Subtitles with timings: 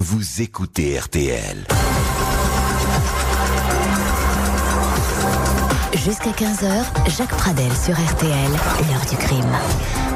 [0.00, 1.66] Vous écoutez RTL.
[5.94, 8.50] Jusqu'à 15h, Jacques Pradel sur RTL,
[8.90, 9.56] l'heure du crime.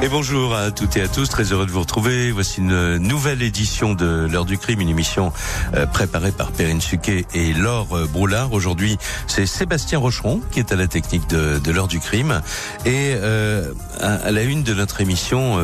[0.03, 2.30] Et bonjour à toutes et à tous, très heureux de vous retrouver.
[2.30, 5.32] Voici une nouvelle édition de l'heure du crime, une émission
[5.74, 8.53] euh, préparée par Perrine Suquet et Laure euh, Broulard.
[8.53, 12.42] Aujourd'hui, c'est Sébastien Rocheron qui est à la technique de, l'heure du crime.
[12.85, 15.59] Et euh, à, la une de notre émission,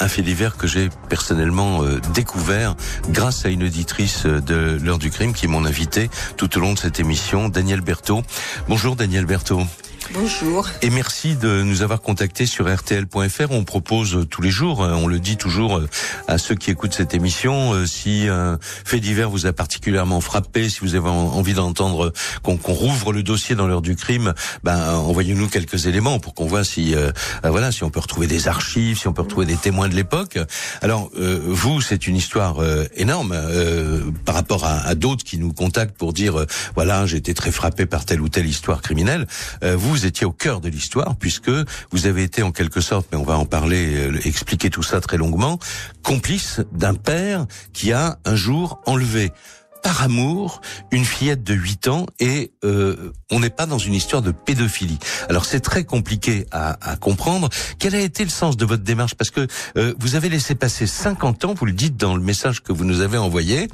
[0.00, 1.82] un fait divers que j'ai personnellement
[2.14, 2.74] découvert
[3.10, 6.78] grâce à une auditrice de l'heure du crime qui m'ont invité tout au long de
[6.78, 8.22] cette émission, Daniel Berthaud.
[8.68, 9.35] Bonjour Daniel Berthaud.
[9.36, 9.85] middag toe.
[10.12, 10.68] Bonjour.
[10.82, 13.50] Et merci de nous avoir contactés sur RTL.fr.
[13.50, 15.88] On propose tous les jours, hein, on le dit toujours euh,
[16.28, 20.68] à ceux qui écoutent cette émission, euh, si un fait divers vous a particulièrement frappé,
[20.68, 25.48] si vous avez envie d'entendre qu'on rouvre le dossier dans l'heure du crime, ben envoyez-nous
[25.48, 27.10] quelques éléments pour qu'on voit si euh,
[27.42, 30.38] voilà si on peut retrouver des archives, si on peut retrouver des témoins de l'époque.
[30.82, 31.10] Alors
[31.46, 32.58] vous, c'est une histoire
[32.94, 33.36] énorme
[34.24, 37.86] par rapport à, à d'autres qui nous contactent pour dire voilà j'ai été très frappé
[37.86, 39.26] par telle ou telle histoire criminelle.
[39.62, 41.50] vous vous étiez au cœur de l'histoire puisque
[41.90, 45.00] vous avez été en quelque sorte, mais on va en parler, euh, expliquer tout ça
[45.00, 45.58] très longuement,
[46.02, 49.32] complice d'un père qui a un jour enlevé
[49.86, 54.20] par amour une fillette de 8 ans et euh, on n'est pas dans une histoire
[54.20, 54.98] de pédophilie.
[55.28, 57.48] Alors c'est très compliqué à, à, comprendre.
[57.78, 59.14] Quel a été le sens de votre démarche?
[59.14, 62.64] Parce que euh, vous avez laissé passer 50 ans, vous le dites dans le message
[62.64, 63.68] que vous nous avez envoyé,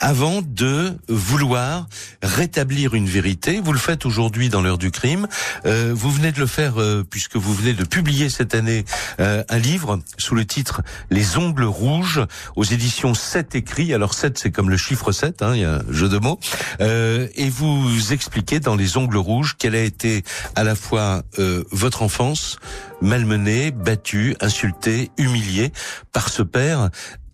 [0.00, 1.86] avant de vouloir
[2.20, 3.60] rétablir une vérité.
[3.60, 5.28] Vous le faites aujourd'hui dans l'heure du crime.
[5.66, 8.84] Euh, vous venez de le faire euh, puisque vous venez de publier cette année
[9.20, 13.94] euh, un livre sous le titre Les ongles rouges aux éditions 7 écrits.
[13.94, 16.38] Alors 7 c'est comme le chiffre 7 Hein, y a un jeu de mots,
[16.80, 21.64] euh, et vous expliquez dans les ongles rouges quelle a été à la fois euh,
[21.70, 22.58] votre enfance
[23.02, 25.72] malmenée, battue, insultée, humiliée
[26.12, 26.90] par ce père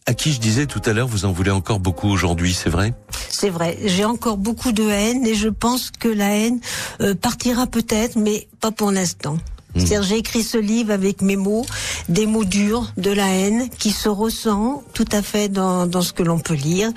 [0.07, 2.95] à qui je disais tout à l'heure, vous en voulez encore beaucoup aujourd'hui, c'est vrai?
[3.29, 6.59] C'est vrai, j'ai encore beaucoup de haine et je pense que la haine
[7.01, 9.37] euh, partira peut-être, mais pas pour l'instant.
[9.75, 9.81] Hmm.
[9.81, 11.67] C'est-à-dire, j'ai écrit ce livre avec mes mots,
[12.09, 16.13] des mots durs, de la haine, qui se ressent tout à fait dans, dans ce
[16.13, 16.91] que l'on peut lire.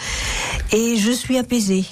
[0.72, 1.86] Et je suis apaisée.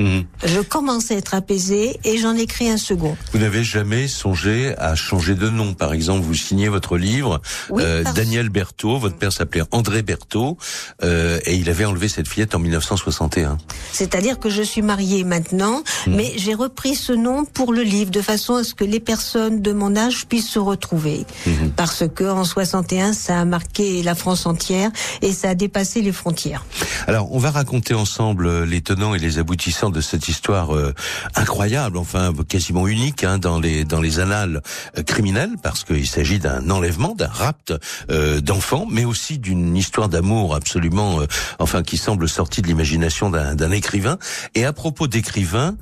[0.00, 0.24] Mhm.
[0.44, 3.16] Je commence à être apaisé et j'en écris un second.
[3.32, 7.40] Vous n'avez jamais songé à changer de nom, par exemple, vous signez votre livre,
[7.72, 10.56] euh, Daniel Berthaud, votre père s'appelait André Berthaud,
[11.04, 13.58] euh, et il avait enlevé cette fillette en 1961.
[13.92, 16.16] C'est-à-dire que je suis mariée maintenant, mhm.
[16.16, 19.60] mais j'ai repris ce nom pour le livre, de façon à ce que les personnes
[19.60, 21.26] de mon âge puissent se retrouver.
[21.46, 21.72] Mhm.
[21.76, 24.90] Parce que en 61, ça a marqué la France entière
[25.20, 26.64] et ça a dépassé les frontières.
[27.06, 30.94] Alors, on va raconter ensemble les tenants et les aboutissants de cette histoire euh,
[31.34, 34.62] incroyable, enfin quasiment unique hein, dans les dans les annales
[34.98, 37.72] euh, criminelles, parce qu'il s'agit d'un enlèvement, d'un rapt
[38.10, 41.20] euh, d'enfants, mais aussi d'une histoire d'amour absolument,
[41.58, 44.18] enfin qui semble sortie de l'imagination d'un écrivain.
[44.54, 45.76] Et à propos d'écrivain,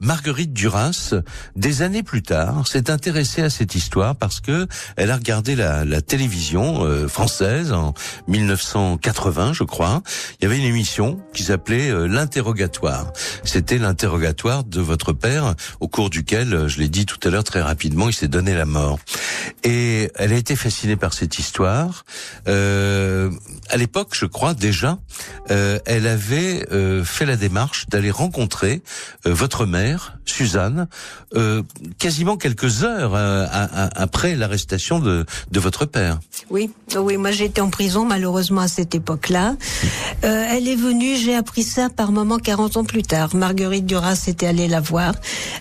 [0.00, 1.14] Marguerite Duras,
[1.56, 5.84] des années plus tard, s'est intéressée à cette histoire parce que elle a regardé la,
[5.84, 7.94] la télévision française en
[8.28, 10.02] 1980, je crois.
[10.40, 13.12] Il y avait une émission qui s'appelait l'interrogatoire.
[13.44, 17.62] C'était l'interrogatoire de votre père, au cours duquel, je l'ai dit tout à l'heure très
[17.62, 18.98] rapidement, il s'est donné la mort.
[19.64, 22.04] Et elle a été fascinée par cette histoire.
[22.46, 23.30] Euh,
[23.70, 24.98] à l'époque, je crois déjà,
[25.50, 28.82] euh, elle avait euh, fait la démarche d'aller rencontrer
[29.26, 30.88] euh, votre mère, Suzanne,
[31.34, 31.62] euh,
[31.98, 33.46] quasiment quelques heures euh,
[33.94, 36.20] après l'arrestation de, de votre père.
[36.50, 39.56] Oui, oui, moi j'étais en prison malheureusement à cette époque-là.
[40.22, 43.34] elle est venue, j'ai appris ça par moment 40 ans plus tard.
[43.34, 45.14] Marguerite Duras était allée la voir.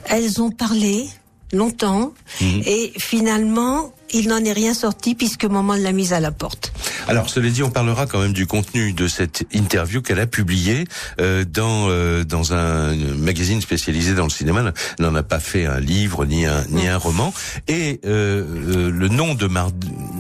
[0.06, 1.08] Elles ont parlé
[1.54, 2.62] longtemps mhm.
[2.66, 6.72] et finalement il n'en est rien sorti puisque maman l'a mise à la porte.
[7.08, 10.86] Alors, cela dit, on parlera quand même du contenu de cette interview qu'elle a publiée
[11.20, 14.74] euh, dans euh, dans un magazine spécialisé dans le cinéma.
[14.98, 17.34] Elle n'en a pas fait un livre ni un ni un roman.
[17.68, 19.48] Et euh, le nom de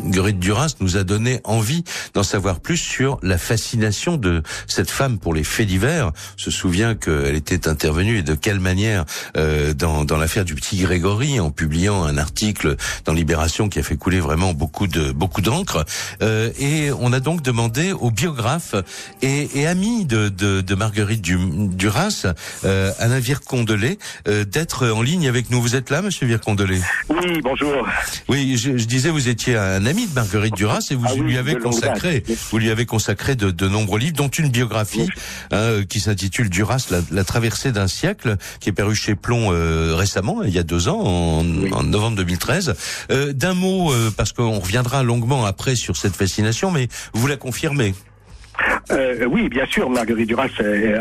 [0.07, 5.19] Marguerite Duras nous a donné envie d'en savoir plus sur la fascination de cette femme
[5.19, 6.07] pour les faits divers.
[6.07, 9.03] On se souvient qu'elle était intervenue et de quelle manière
[9.35, 13.83] euh, dans dans l'affaire du petit Grégory en publiant un article dans Libération qui a
[13.83, 15.83] fait couler vraiment beaucoup de beaucoup d'encre.
[16.21, 18.75] Euh, et on a donc demandé au biographe
[19.21, 22.27] et, et ami de, de, de Marguerite Duras,
[22.63, 23.97] euh, Alain Vircondelet,
[24.29, 25.61] euh, d'être en ligne avec nous.
[25.61, 26.79] Vous êtes là, Monsieur Vircondelet?
[27.09, 27.85] Oui, bonjour.
[28.29, 31.37] Oui, je, je, disais, vous étiez un ami de Marguerite Duras et vous ah lui
[31.37, 35.07] avez consacré, vous lui avez consacré de, de nombreux livres, dont une biographie
[35.51, 39.95] hein, qui s'intitule Duras, la, la traversée d'un siècle, qui est paru chez Plomb euh,
[39.95, 42.75] récemment, il y a deux ans, en, en novembre 2013.
[43.11, 47.37] Euh, d'un mot euh, parce qu'on reviendra longuement après sur cette fascination, mais vous la
[47.37, 47.93] confirmez.
[48.91, 50.97] Euh, oui, bien sûr, Marguerite Duras euh,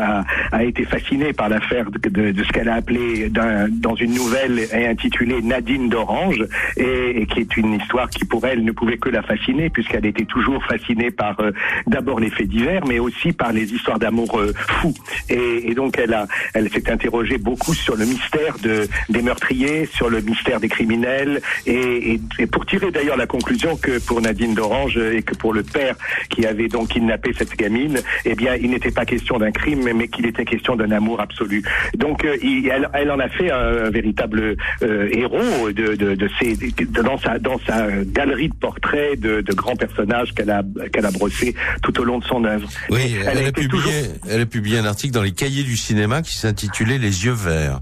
[0.51, 5.89] a, été fascinée par l'affaire de, ce qu'elle a appelé dans une nouvelle intitulée Nadine
[5.89, 6.43] d'Orange,
[6.75, 10.25] et, qui est une histoire qui pour elle ne pouvait que la fasciner, puisqu'elle était
[10.25, 11.51] toujours fascinée par euh,
[11.85, 14.93] d'abord les faits divers, mais aussi par les histoires d'amour euh, fous.
[15.29, 16.17] Et, donc elle
[16.55, 21.41] elle s'est interrogée beaucoup sur le mystère de, des meurtriers, sur le mystère des criminels,
[21.65, 22.19] et
[22.51, 25.95] pour tirer d'ailleurs la conclusion que pour Nadine d'Orange et que pour le père
[26.29, 30.07] qui avait donc kidnappé cette gamine, eh bien, il n'était pas question d'un crime, mais,
[30.07, 31.63] qu'il était question d'un amour absolu.
[31.95, 36.15] Donc, euh, il- elle, elle en a fait un, un véritable euh, héros de, de,
[36.15, 40.63] de ses, de- dans sa dans sa galerie de portraits de, grands personnages qu'elle a
[40.91, 42.67] qu'elle a brossés tout au long de son œuvre.
[42.89, 43.93] Oui, Et elle, a a été publié, toujours-
[44.29, 47.81] elle a publié un article dans les Cahiers du cinéma qui s'intitulait Les yeux verts.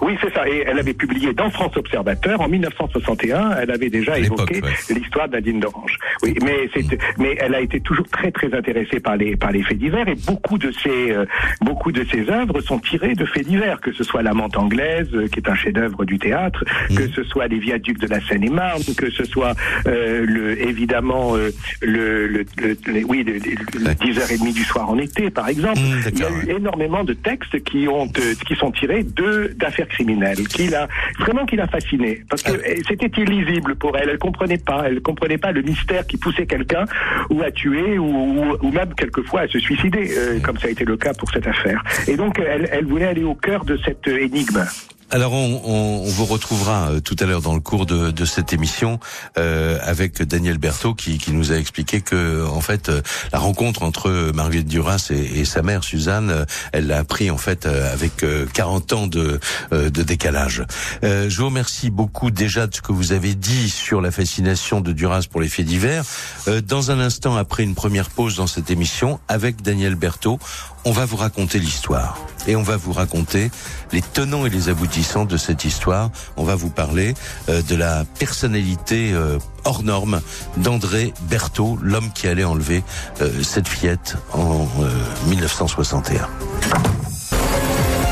[0.00, 0.48] Oui, c'est ça.
[0.48, 3.56] Et elle avait publié dans France Observateur en 1961.
[3.62, 4.70] Elle avait déjà évoqué ouais.
[4.94, 5.98] l'histoire de Nadine d'Orange.
[6.22, 6.84] Oui, mais c'est,
[7.18, 10.14] mais elle a été toujours très très intéressée par les par les faits divers et
[10.26, 11.24] beaucoup de ses euh,
[11.60, 15.28] beaucoup de ses œuvres sont tirées de faits divers, que ce soit L'amante anglaise, euh,
[15.28, 16.64] qui est un chef-d'œuvre du théâtre,
[16.96, 19.54] que ce soit Les viaducs de la Seine-et-Marne, que ce soit
[19.86, 21.50] euh, le évidemment euh,
[21.80, 23.38] le, le, le- le- oui le, le-
[23.80, 23.92] le Ouais.
[23.94, 25.78] 10h30 du soir en été par exemple.
[25.78, 29.52] Mmh, Il y a eu énormément de textes qui ont euh, qui sont tirés de
[29.56, 30.88] d'affaires criminelles, qui l'a
[31.18, 32.68] vraiment qui l'a fasciné parce que Ah.
[32.68, 34.08] euh, c'était illisible pour elle.
[34.10, 36.84] Elle comprenait pas, elle comprenait pas le mystère qui poussait quelqu'un
[37.30, 40.70] ou à tuer ou, ou, ou même quelquefois à se suicider, euh, comme ça a
[40.70, 41.82] été le cas pour cette affaire.
[42.08, 44.64] Et donc elle, elle voulait aller au cœur de cette énigme.
[45.10, 48.24] Alors on, on, on vous retrouvera euh, tout à l'heure dans le cours de, de
[48.24, 48.98] cette émission
[49.38, 53.82] euh, avec Daniel Berthaud qui, qui nous a expliqué que en fait euh, la rencontre
[53.82, 58.24] entre Marguerite Duras et, et sa mère Suzanne, euh, elle l'a appris en fait avec
[58.24, 59.38] euh, 40 ans de,
[59.70, 60.64] de décalage.
[61.04, 64.80] Euh, je vous remercie beaucoup déjà de ce que vous avez dit sur la fascination
[64.80, 66.04] de Duras pour les faits divers.
[66.48, 70.38] Euh, dans un instant, après une première pause dans cette émission, avec Daniel Berthaud,
[70.86, 72.16] on va vous raconter l'histoire
[72.46, 73.50] et on va vous raconter
[73.92, 76.10] les tenants et les aboutissants de cette histoire.
[76.36, 77.14] On va vous parler
[77.48, 80.20] euh, de la personnalité euh, hors norme
[80.56, 82.84] d'André Berthaud, l'homme qui allait enlever
[83.20, 84.90] euh, cette fillette en euh,
[85.26, 86.28] 1961.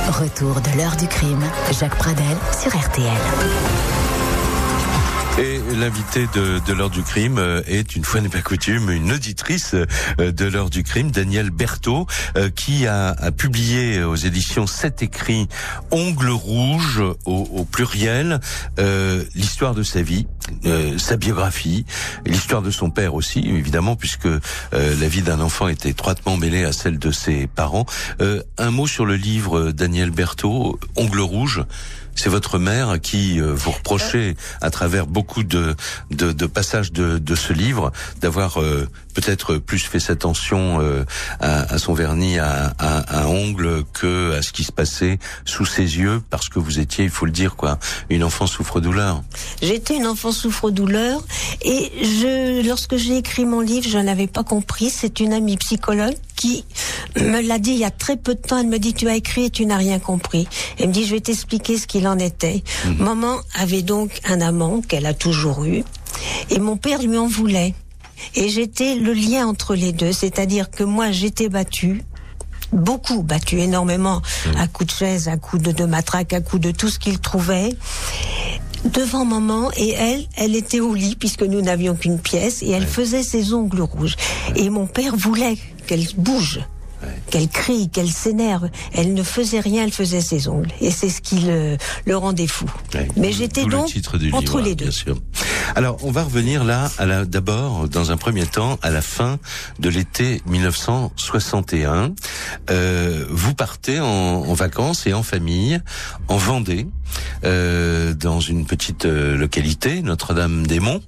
[0.09, 1.45] Retour de l'heure du crime.
[1.79, 3.94] Jacques Pradel sur RTL.
[5.37, 9.11] Et l'invité de, de l'heure du crime euh, est, une fois n'est pas coutume, une
[9.11, 14.69] auditrice euh, de l'heure du crime, Danielle Berthaud, euh, qui a, a publié aux éditions
[14.69, 15.49] Sept écrits
[15.91, 18.39] Ongles rouges au, au pluriel,
[18.79, 20.29] euh, l'histoire de sa vie,
[20.67, 21.85] euh, sa biographie,
[22.25, 24.41] l'histoire de son père aussi, évidemment, puisque euh,
[24.73, 27.87] la vie d'un enfant est étroitement mêlée à celle de ses parents.
[28.59, 31.65] Un mot sur le livre Danielle Berthaud, Ongles rouges.
[32.15, 35.75] C'est votre mère qui euh, vous reprochait, à travers beaucoup de,
[36.11, 41.05] de, de passages de, de ce livre, d'avoir euh, peut-être plus fait attention euh,
[41.41, 45.67] à, à son vernis à, à, à ongles que à ce qui se passait sous
[45.67, 47.79] ses yeux, parce que vous étiez, il faut le dire, quoi,
[48.11, 49.23] une enfant souffre-douleur.
[49.63, 51.23] J'étais une enfant souffre-douleur
[51.63, 54.91] et je, lorsque j'ai écrit mon livre, je n'avais pas compris.
[54.91, 56.65] C'est une amie psychologue qui
[57.17, 58.59] me l'a dit il y a très peu de temps.
[58.59, 60.47] Elle me dit tu as écrit et tu n'as rien compris.
[60.79, 62.63] Elle me dit je vais t'expliquer ce qu'il en était.
[62.99, 65.85] Maman avait donc un amant qu'elle a toujours eu
[66.51, 67.75] et mon père lui en voulait.
[68.35, 72.03] Et j'étais le lien entre les deux, c'est-à-dire que moi j'étais battue,
[72.73, 74.23] beaucoup battu énormément
[74.57, 77.19] à coups de chaise, à coups de, de matraque, à coups de tout ce qu'il
[77.19, 77.77] trouvait
[78.85, 82.87] devant maman et elle, elle était au lit puisque nous n'avions qu'une pièce et elle
[82.87, 84.17] faisait ses ongles rouges.
[84.57, 86.61] Et mon père voulait qu'elle bouge.
[87.31, 88.69] Qu'elle crie, qu'elle s'énerve.
[88.95, 90.71] Elle ne faisait rien, elle faisait ses ongles.
[90.81, 92.67] Et c'est ce qui le, le rendait fou.
[92.95, 93.91] Ouais, Mais j'étais le donc
[94.33, 94.85] entre livre, les deux.
[94.87, 95.19] Bien sûr.
[95.75, 99.39] Alors, on va revenir là, à d'abord, dans un premier temps, à la fin
[99.79, 102.13] de l'été 1961.
[102.71, 105.81] Euh, vous partez en, en vacances et en famille
[106.29, 106.87] en Vendée,
[107.45, 111.03] euh, dans une petite euh, localité, Notre-Dame-des-Monts.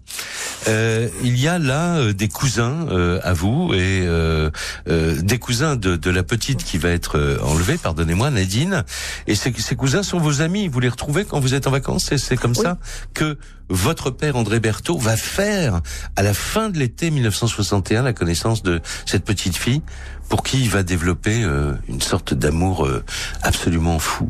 [0.68, 4.50] Euh, il y a là euh, des cousins euh, à vous et euh,
[4.88, 8.84] euh, des cousins de, de la petite qui va être euh, enlevée, pardonnez-moi, Nadine.
[9.26, 10.68] Et ces, ces cousins sont vos amis.
[10.68, 12.10] Vous les retrouvez quand vous êtes en vacances.
[12.12, 12.62] Et c'est comme Oui.
[12.62, 12.78] ça
[13.14, 13.38] que
[13.68, 15.80] votre père André Berthaud va faire
[16.16, 19.82] à la fin de l'été 1961 la connaissance de cette petite fille
[20.28, 23.04] pour qui il va développer euh, une sorte d'amour euh,
[23.42, 24.26] absolument fou.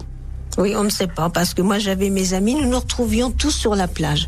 [0.59, 3.51] Oui, on ne sait pas, parce que moi j'avais mes amis, nous nous retrouvions tous
[3.51, 4.27] sur la plage.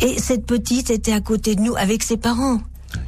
[0.00, 2.60] Et cette petite était à côté de nous avec ses parents.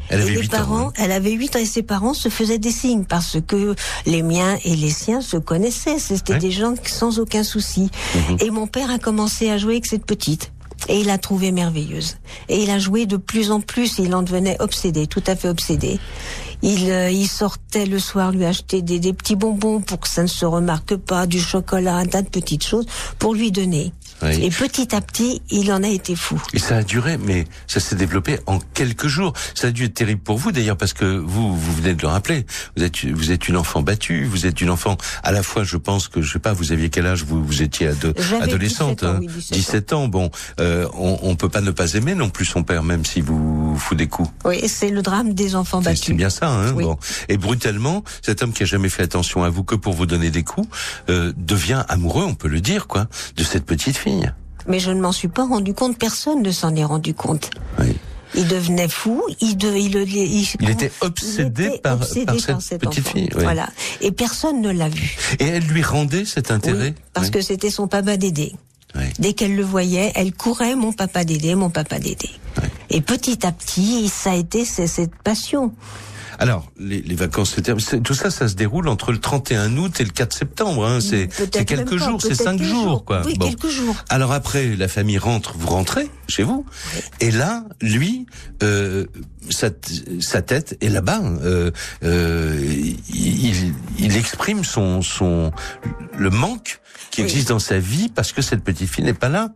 [0.09, 0.93] Elle et avait les 8 parents, ans.
[0.97, 3.75] elle avait 8 ans et ses parents se faisaient des signes parce que
[4.07, 5.99] les miens et les siens se connaissaient.
[5.99, 6.39] C'était Ouais.
[6.39, 7.91] des gens sans aucun souci.
[8.31, 8.37] Mhm.
[8.41, 10.53] Et mon père a commencé à jouer avec cette petite.
[10.89, 12.17] Et il l'a trouvée merveilleuse.
[12.51, 15.49] Et il a joué de plus en plus, il en devenait obsédé, tout à fait
[15.49, 15.99] obsédé.
[16.63, 20.23] Il, euh, il sortait le soir lui acheter des, des petits bonbons pour que ça
[20.23, 22.87] ne se remarque pas, du chocolat, un tas de petites choses
[23.19, 23.93] pour lui donner.
[24.25, 24.45] Oui.
[24.45, 26.41] Et petit à petit, il en a été fou.
[26.53, 29.33] Et ça a duré, mais ça s'est développé en quelques jours.
[29.55, 32.09] Ça a dû être terrible pour vous d'ailleurs, parce que vous, vous venez de le
[32.09, 32.47] rappeler.
[32.77, 34.25] Vous êtes, vous êtes une enfant battue.
[34.25, 36.91] Vous êtes une enfant à la fois, je pense que je sais pas, vous aviez
[36.91, 39.57] quel âge Vous, vous étiez ado- adolescente, 17 ans, hein oui, 17 ans.
[39.57, 40.09] 17 ans.
[40.09, 43.21] Bon, euh, on, on peut pas ne pas aimer non plus son père, même si
[43.21, 44.31] vous fout des coups.
[44.45, 46.05] Oui, c'est le drame des enfants battus.
[46.07, 46.73] C'est bien ça, hein.
[46.75, 46.85] Oui.
[46.85, 46.97] Bon.
[47.29, 50.31] Et brutalement, cet homme qui a jamais fait attention à vous que pour vous donner
[50.31, 50.69] des coups,
[51.09, 54.14] euh, devient amoureux, on peut le dire, quoi, de cette petite fille.
[54.67, 57.51] Mais je ne m'en suis pas rendu compte, personne ne s'en est rendu compte.
[57.79, 57.97] Oui.
[58.37, 62.61] Il devenait fou, il, de, il, il, Il était obsédé était par- obsédé par cette
[62.63, 63.11] cet petite enfant.
[63.13, 63.43] fille, oui.
[63.45, 63.69] Voilà.
[64.01, 65.17] Et personne ne l'a vu.
[65.39, 66.89] Et elle lui rendait cet intérêt.
[66.97, 68.53] Oui, parce que c'était son papa Dédé.
[69.19, 72.31] Dès qu'elle le voyait, elle courait mon papa Dédé, mon papa Dédé.
[72.91, 75.73] Et petit à petit, ça a été cette passion.
[76.39, 77.57] Alors, les, les vacances,
[78.03, 80.87] tout ça, ça se déroule entre le 31 août et le 4 septembre.
[80.87, 81.01] Hein.
[81.01, 83.23] C'est quelques pas, jours, c'est cinq jours, quoi.
[83.25, 83.49] Oui, Bon.
[83.49, 83.97] quelques jours.
[84.09, 86.65] Alors après, la famille rentre, vous rentrez chez vous,
[87.21, 88.27] et là, lui,
[88.63, 89.07] euh,
[89.51, 89.69] sa,
[90.21, 91.21] sa tête est là-bas.
[91.43, 91.71] Euh,
[92.03, 92.61] euh,
[93.13, 95.53] il, il exprime son, son
[96.17, 97.29] le manque qui Oui.
[97.29, 99.51] existe dans sa vie parce que cette petite fille n'est pas là.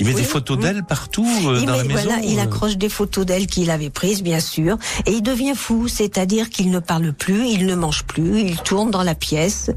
[0.00, 0.62] Il met Oui, des photos oui.
[0.64, 2.08] d'elle partout euh, il, dans la met- maison.
[2.08, 2.42] voilà, il euh.
[2.42, 6.72] accroche des photos d'elle qu'il avait prises, bien sûr, et il devient fou, c'est-à-dire qu'il
[6.72, 9.70] ne parle plus, il ne mange plus, il tourne dans la pièce,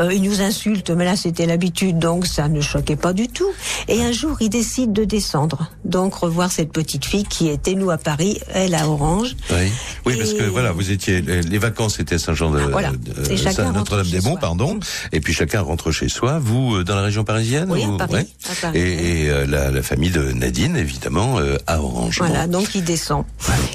[0.00, 3.46] euh, il nous insulte, mais là c'était l'habitude, donc ça ne choquait pas du tout.
[3.86, 7.90] Et un jour, il décide de descendre, donc revoir cette petite fille qui était, nous,
[7.92, 9.36] à Paris, elle à Orange.
[9.50, 9.70] Oui,
[10.06, 12.90] oui parce que voilà, vous étiez les vacances étaient à Saint-Jean de, Voilà.
[12.90, 14.80] de- Et chacun rentre Notre-Dame-des-Monts, pardon,
[15.12, 16.40] et puis chacun rentre chez soi.
[16.40, 19.46] Vous euh, dans la région parisienne Oui, à ou- Paris, à Paris, Et, et, euh,
[19.52, 22.18] la, la famille de Nadine, évidemment, euh, à Orange.
[22.18, 23.24] Voilà, donc il descend.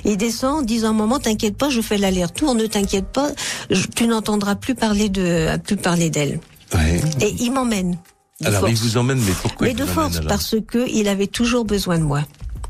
[0.04, 3.30] Il descend en disant maman, t'inquiète pas, je fais l'aller-retour, ne t'inquiète pas,
[3.70, 6.40] je- tu n'entendras plus parler de, plus parler d'elle.
[6.74, 7.02] Ouais.
[7.22, 7.98] Et il m'emmène.
[8.44, 8.72] Alors force.
[8.74, 11.98] il vous emmène, mais pourquoi Mais il de force, parce que il avait toujours besoin
[11.98, 12.22] de moi.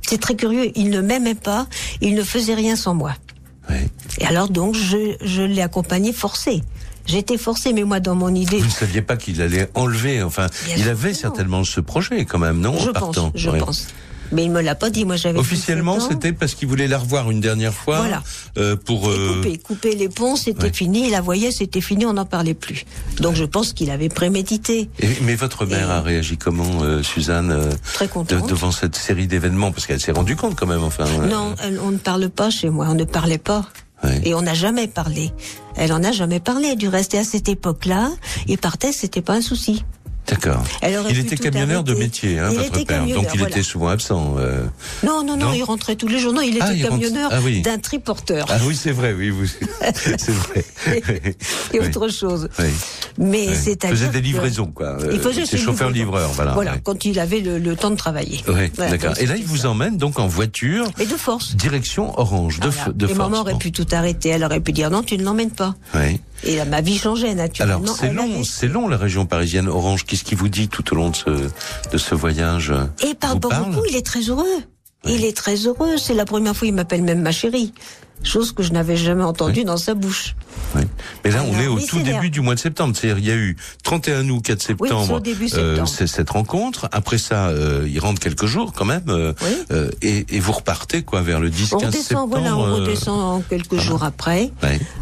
[0.07, 1.67] C'est très curieux, il ne m'aimait pas,
[2.01, 3.13] il ne faisait rien sans moi.
[3.69, 3.85] Ouais.
[4.19, 6.61] Et alors donc, je, je l'ai accompagné forcé.
[7.07, 10.21] J'étais forcée, mais moi, dans mon idée, Vous ne saviez pas qu'il allait enlever.
[10.23, 11.15] Enfin, Bien il avait non.
[11.15, 13.59] certainement ce projet quand même, non je en pense, je Ouais.
[13.59, 13.87] pense.
[14.33, 16.09] Mais il me l'a pas dit, moi j'avais Officiellement, 17 ans.
[16.15, 18.23] c'était parce qu'il voulait la revoir une dernière fois Voilà.
[18.57, 19.09] euh, pour.
[19.09, 20.73] Euh, couper, couper les ponts, c'était Ouais.
[20.73, 22.83] fini, il la voyait, c'était fini, on n'en parlait plus.
[23.21, 24.89] Donc je pense qu'il avait prémédité.
[24.99, 28.49] et- mais votre mère Et- a réagi comment, euh, Suzanne, euh, Très de- contente.
[28.49, 29.71] devant cette série d'événements?
[29.71, 30.83] Parce qu'elle s'est rendue compte quand même.
[30.83, 31.05] Enfin.
[31.25, 33.65] Non, elle- on ne parle pas chez moi, on ne parlait pas.
[34.23, 35.31] Et on n'a jamais parlé.
[35.75, 36.75] Elle en a jamais parlé.
[36.75, 38.11] Du reste, et à cette époque-là,
[38.47, 39.83] il partait, c'était pas un souci.
[40.27, 40.63] D'accord.
[41.09, 43.05] Il était camionneur de métier, hein, Il votre était père.
[43.05, 43.49] Donc il voilà.
[43.55, 44.35] était souvent absent.
[44.37, 44.65] euh.
[45.03, 46.33] Non, non, non, Non il rentrait tous les jours.
[46.33, 47.61] Non, il était Ah, il rentre- camionneur ah oui.
[47.61, 48.45] d'un triporteur.
[48.49, 49.45] Ah oui, c'est vrai, oui, vous...
[49.95, 50.65] c'est vrai.
[51.73, 51.87] et Oui.
[51.87, 52.49] autre chose.
[52.59, 52.65] Oui.
[53.17, 53.55] Mais Oui.
[53.55, 53.97] c'est-à-dire.
[53.97, 54.97] faisait des livraisons, quoi.
[55.11, 56.53] Il faisait C'est ses chauffeur-livreur, voilà.
[56.53, 56.81] Voilà, ouais.
[56.83, 58.41] quand il avait le, le temps de travailler.
[58.45, 59.13] Voilà, d'accord.
[59.19, 59.69] Et là, il vous ça.
[59.69, 61.55] emmène donc en voiture, Mais de force.
[61.55, 62.91] direction Orange, de, Voilà.
[62.91, 63.19] f- de et force.
[63.29, 64.29] maman aurait pu tout arrêter.
[64.29, 65.75] Elle aurait pu dire non, tu ne l'emmènes pas.
[65.95, 66.19] Ouais.
[66.43, 67.83] Et là, ma vie changeait naturellement.
[67.83, 69.67] Alors, c'est long, avait- c'est long la région parisienne.
[69.67, 71.29] Orange, qu'est-ce qui vous dit tout au long de ce,
[71.91, 72.71] de ce voyage
[73.03, 74.45] Et il Vous pas parle beaucoup, il est très heureux.
[75.05, 75.97] Il est très heureux.
[75.97, 77.73] C'est la première fois qu'il m'appelle même ma chérie.
[78.23, 80.35] Chose que je n'avais jamais entendue dans sa bouche.
[80.75, 80.81] Oui.
[81.23, 82.93] Mais là, on est au tout début du mois de septembre.
[82.95, 85.87] C'est-à-dire, il y a eu 31 août, 4 c'est septembre, début euh, septembre.
[85.87, 86.89] c'est cette rencontre.
[86.91, 89.03] Après ça, euh, il rentre quelques jours quand même.
[89.07, 89.47] euh, Oui.
[89.71, 92.27] euh, et, et vous repartez quoi vers le 10, On 15 redescend, septembre.
[92.39, 94.51] voilà, on euh, redescend quelques jours après.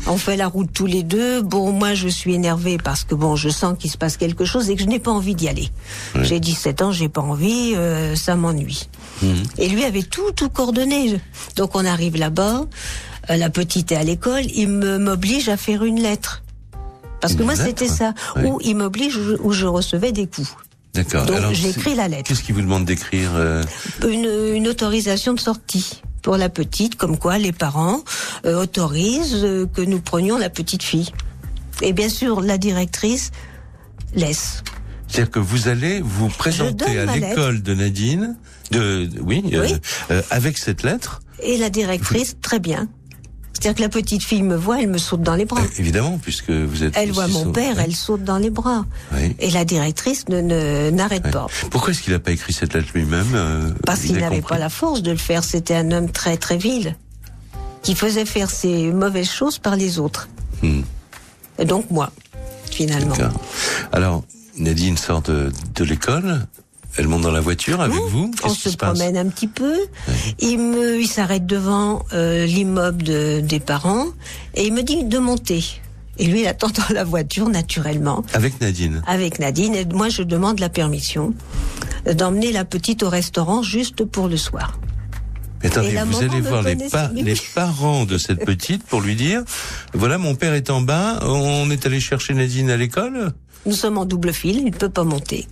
[0.07, 1.41] On fait la route tous les deux.
[1.41, 4.69] Bon, moi, je suis énervée parce que bon, je sens qu'il se passe quelque chose
[4.69, 5.69] et que je n'ai pas envie d'y aller.
[6.21, 8.87] J'ai 17 ans, j'ai pas envie, euh, ça m'ennuie.
[9.23, 9.43] Mhm.
[9.57, 11.19] Et lui avait tout, tout coordonné.
[11.55, 12.65] Donc on arrive là-bas.
[13.29, 14.43] Euh, La petite est à l'école.
[14.53, 16.43] Il me m'oblige à faire une lettre.
[17.21, 18.13] Parce que moi, c'était ça.
[18.43, 20.53] Où il m'oblige, où je recevais des coups.
[20.93, 21.25] D'accord.
[21.25, 22.23] Donc écrit la lettre.
[22.23, 23.63] Qu'est-ce qui vous demande d'écrire euh,
[24.07, 28.03] Une, une autorisation de sortie pour la petite, comme quoi les parents
[28.45, 31.11] euh, autorisent euh, que nous prenions la petite fille.
[31.81, 33.31] Et bien sûr, la directrice
[34.13, 34.63] laisse.
[35.07, 38.37] C'est-à-dire que vous allez vous présenter à l'école de Nadine,
[38.71, 39.43] de, Oui.
[40.09, 42.87] euh, avec cette lettre, Et la directrice, très bien.
[43.57, 45.61] C'est-à-dire que la petite fille me voit, elle me saute dans les bras.
[45.61, 46.93] euh, évidemment, puisque vous êtes.
[46.97, 47.83] Elle voit mon père, Ouais.
[47.85, 48.85] elle saute dans les bras.
[49.13, 49.35] Oui.
[49.39, 51.31] Et la directrice ne n'arrête Ouais.
[51.31, 51.47] pas.
[51.71, 54.69] Pourquoi est-ce qu'il n'a pas écrit cette lettre lui-même euh, Parce qu'il n'avait pas la
[54.69, 55.43] force de le faire.
[55.43, 56.95] C'était un homme très très vil.
[57.81, 60.27] Qui faisait faire ses mauvaises choses par les autres.
[60.61, 60.81] Hmm.
[61.59, 62.11] Et donc moi,
[62.69, 63.15] finalement.
[63.91, 64.23] Alors,
[64.57, 66.45] Nadine sort de, de l'école.
[66.97, 69.73] Elle monte dans la voiture avec vous On se promène un petit peu.
[70.39, 74.07] Il me, il s'arrête devant euh, l'immeuble de- des parents
[74.53, 75.63] et il me dit de monter.
[76.17, 79.01] Et lui, il attend dans la voiture naturellement Avec Nadine.
[79.07, 79.75] avec Nadine.
[79.75, 81.33] Et moi, je demande la permission
[82.15, 84.79] d'emmener la petite au restaurant juste pour le soir.
[85.63, 89.15] Mais Attendez, Et vous allez voir les, pa- les parents de cette petite pour lui
[89.15, 89.43] dire,
[89.93, 93.33] voilà, mon père est en bas, on est allé chercher Nadine à l'école.
[93.65, 95.47] Nous sommes en double fil, il ne peut pas monter.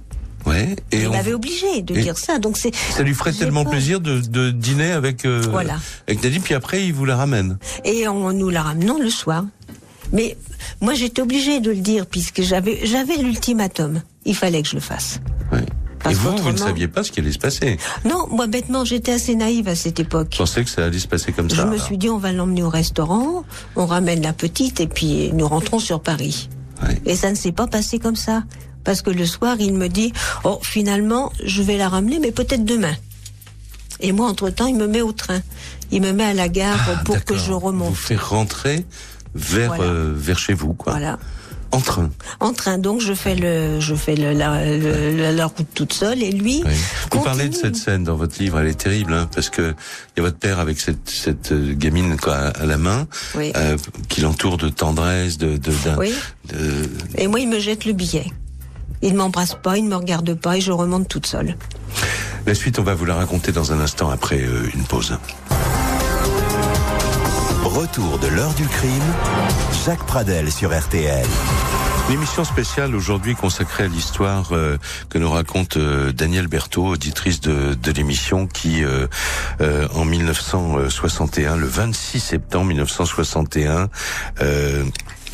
[0.45, 0.75] Ouais.
[0.91, 2.38] Et il on- m'avait obligé de et- dire ça.
[2.39, 5.77] Donc c'est ça lui ferait tellement pas- plaisir de, de dîner avec, euh, Voilà.
[6.07, 7.57] avec Nadine, puis après il vous la ramène.
[7.85, 9.45] Et on nous la ramenons le soir.
[10.12, 10.38] Mais
[10.81, 14.01] moi, j'étais obligée de le dire puisque j'avais j'avais l'ultimatum.
[14.25, 15.19] Il fallait que je le fasse.
[15.51, 15.65] Ouais.
[16.00, 17.77] Parce Et vous, vous ne saviez pas ce qui allait se passer.
[18.03, 20.27] Non, moi bêtement, j'étais assez naïve à cette époque.
[20.33, 21.65] Je pensais que ça allait se passer comme Je ça.
[21.65, 21.85] me alors.
[21.85, 23.45] suis dit, on va l'emmener au restaurant,
[23.77, 26.50] on ramène la petite et puis nous rentrons sur Paris.
[26.83, 27.01] Ouais.
[27.05, 28.43] Et ça ne s'est pas passé comme ça.
[28.84, 30.12] Parce que le soir, il me dit,
[30.44, 32.96] oh, finalement, je vais la ramener, mais peut-être demain.
[34.00, 35.42] Et moi, entre-temps, il me met au train.
[35.92, 37.96] Il me met à la gare Ah, pour que je Vous remonte.
[37.96, 38.86] fait rentrer
[39.36, 39.84] vers Voilà.
[39.84, 40.94] euh, vers chez vous, quoi.
[40.94, 41.18] Voilà.
[41.72, 42.12] En train.
[42.40, 45.92] En train, donc, je fais le, je fais le, la, le- la, la route toute
[45.94, 46.62] seule et lui.
[46.66, 46.72] Oui.
[47.12, 49.74] Vous parlez de cette scène dans votre livre, elle est terrible, hein, parce que
[50.16, 53.52] il y a votre père avec cette, cette euh, gamine quoi, à la main, Oui.
[53.56, 53.75] euh,
[54.08, 56.13] qui l'entoure de tendresse, de, de, d'un- Oui.
[56.50, 58.25] de- Et moi, il me jette le billet.
[59.03, 61.57] Il ne m'embrasse pas, il ne me regarde pas et je remonte toute seule.
[62.45, 65.17] La suite, on va vous la raconter dans un instant après euh, une pause.
[67.65, 69.03] Retour de l'heure du crime.
[69.86, 71.25] Jacques Pradel sur RTL.
[72.10, 74.77] Une émission spéciale aujourd'hui consacrée à l'histoire euh,
[75.10, 79.07] que nous raconte euh, Danielle Berthaud, auditrice de, de l'émission, qui euh,
[79.62, 83.89] euh, en 1961, le 26 septembre 1961,
[84.41, 84.83] euh,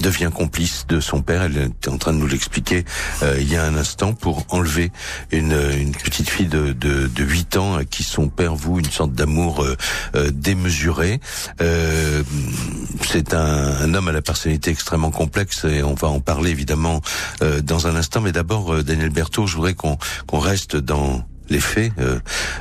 [0.01, 1.43] devient complice de son père.
[1.43, 2.85] Elle était en train de nous l'expliquer
[3.23, 4.91] euh, il y a un instant pour enlever
[5.31, 8.91] une, une petite fille de, de, de 8 ans à qui son père voue une
[8.91, 9.75] sorte d'amour euh,
[10.15, 11.19] euh, démesuré.
[11.61, 12.23] Euh,
[13.05, 17.01] c'est un, homme à la personnalité extrêmement complexe et on va en parler évidemment
[17.63, 18.21] dans un instant.
[18.21, 19.97] Mais d'abord, Daniel Berthaud, je voudrais qu'on
[20.31, 22.19] reste dans les faits, euh,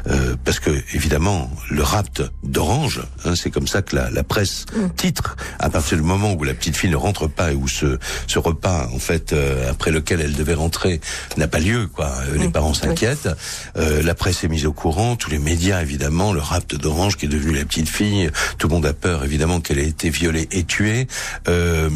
[0.08, 4.66] euh, parce que évidemment le rapt d'Orange, hein, c'est comme ça que la, la presse
[4.96, 5.36] titre.
[5.58, 8.38] À partir du moment où la petite fille ne rentre pas et où ce, ce
[8.38, 11.00] repas, en fait, euh, après lequel elle devait rentrer,
[11.36, 12.10] n'a pas lieu, quoi.
[12.28, 13.28] Euh, Les parents s'inquiètent.
[13.76, 17.26] Euh, la presse est mise au courant, tous les médias évidemment, le rapt d'Orange qui
[17.26, 20.48] est devenu la petite fille, tout le monde a peur évidemment qu'elle ait été violée
[20.52, 21.06] et tuée.
[21.48, 21.90] Euh,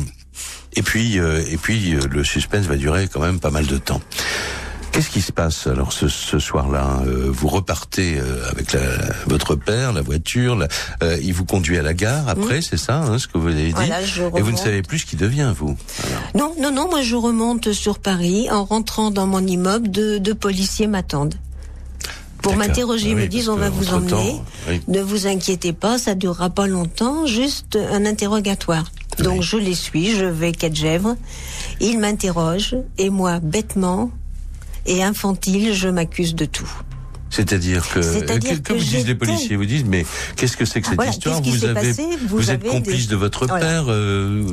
[0.75, 3.77] et puis, euh, et puis, euh, le suspense va durer quand même pas mal de
[3.77, 4.01] temps.
[4.93, 8.81] Qu'est-ce qui se passe alors ce, ce soir-là Euh, Vous repartez euh, avec la,
[9.27, 10.69] votre père, la voiture, la-
[11.03, 13.69] euh, il vous conduit à la gare après, c'est ça, hein, ce que vous avez
[13.69, 13.73] dit?
[13.73, 15.77] Voilà, je Et vous ne savez plus ce qui devient, vous.
[16.35, 20.21] Alors, Non, non, non, moi je remonte sur Paris en rentrant dans mon immeuble, deux,
[20.21, 21.35] deux policiers m'attendent.
[22.43, 24.83] Pour m'interroger, Ah ils oui, me disent on va vous emmener, oui.
[24.89, 28.85] ne vous inquiétez pas, ça durera pas longtemps, juste un interrogatoire.
[29.21, 31.17] Donc je les suis, je vais quai de Gèvres,
[31.81, 34.11] ils m'interrogent et moi bêtement
[34.87, 36.71] et infantile, je m'accuse de tout.
[37.31, 40.05] C'est-à-dire que, que, que vous disent les policiers Vous disent mais
[40.37, 43.07] qu'est-ce que c'est que cette Voilà, histoire Vous avez, passé Vous vous êtes avez complice
[43.07, 43.65] des- de votre Voilà.
[43.67, 43.85] père.
[43.89, 44.45] euh,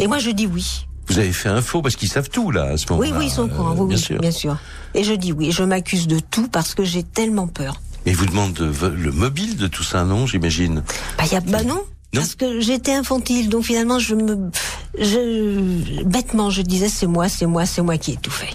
[0.00, 0.86] Et moi je dis oui.
[1.06, 3.10] vous avez fait un faux parce qu'ils savent tout là à ce moment-là.
[3.12, 4.18] Oui, oui, ils sont au courant, euh, oui, bien oui, sûr.
[4.18, 4.56] bien sûr.
[4.94, 7.80] Et je dis oui, je m'accuse de tout parce que j'ai tellement peur.
[8.04, 10.82] Et ils vous demandent de- le mobile de tout ça, non J'imagine.
[11.16, 11.74] Bah, y a, bah non.
[12.14, 12.20] Non.
[12.20, 14.50] Parce que j'étais infantile, donc finalement je me,
[14.98, 18.54] je, bêtement je disais c'est moi, c'est moi, c'est moi qui ai tout fait.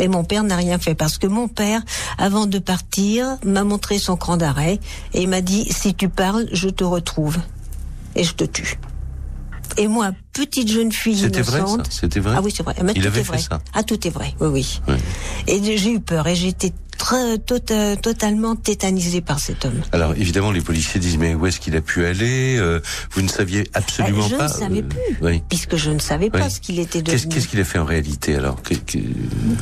[0.00, 1.80] Et mon père n'a rien fait parce que mon père,
[2.18, 4.78] avant de partir, m'a montré son cran d'arrêt
[5.14, 7.38] et m'a dit si tu parles, je te retrouve
[8.14, 8.78] et je te tue.
[9.78, 11.64] Et moi, petite jeune fille C'était vrai, ça?
[11.66, 11.88] Innocente.
[11.90, 12.34] C'était vrai?
[12.36, 12.74] Ah oui, c'est vrai.
[12.84, 13.38] Mais Il tout avait est fait vrai.
[13.38, 13.58] ça?
[13.74, 14.34] Ah, tout est vrai.
[14.40, 14.80] Oui, oui.
[14.88, 14.96] Ouais.
[15.48, 19.80] Et j'ai eu peur et j'étais très, tota- totalement tétanisée par cet homme.
[19.92, 22.80] Alors évidemment, les policiers disent mais où est-ce qu'il a pu aller Euh,
[23.12, 24.48] Vous ne saviez absolument Euh, je ne pas.
[24.48, 25.18] savais euh, plus.
[25.22, 25.42] Oui.
[25.48, 27.28] Puisque je ne savais pas ce qu'il était devenu.
[27.34, 28.98] qu'est-ce qu'il a fait en réalité alors Que- que-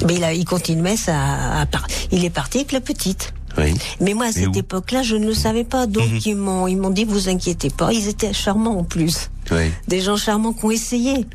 [0.07, 1.61] Mais il, a, il continuait ça.
[1.61, 3.33] À par- Il est parti avec la petite.
[3.57, 3.73] Oui.
[4.01, 4.57] Mais moi, à cette Mhm.
[4.57, 5.87] époque-là, je ne le savais pas.
[5.87, 7.93] Donc, ils m'ont, ils m'ont dit, vous inquiétez pas.
[7.93, 9.31] Ils étaient charmants en plus.
[9.53, 9.71] Oui.
[9.87, 11.27] Des gens charmants qui ont essayé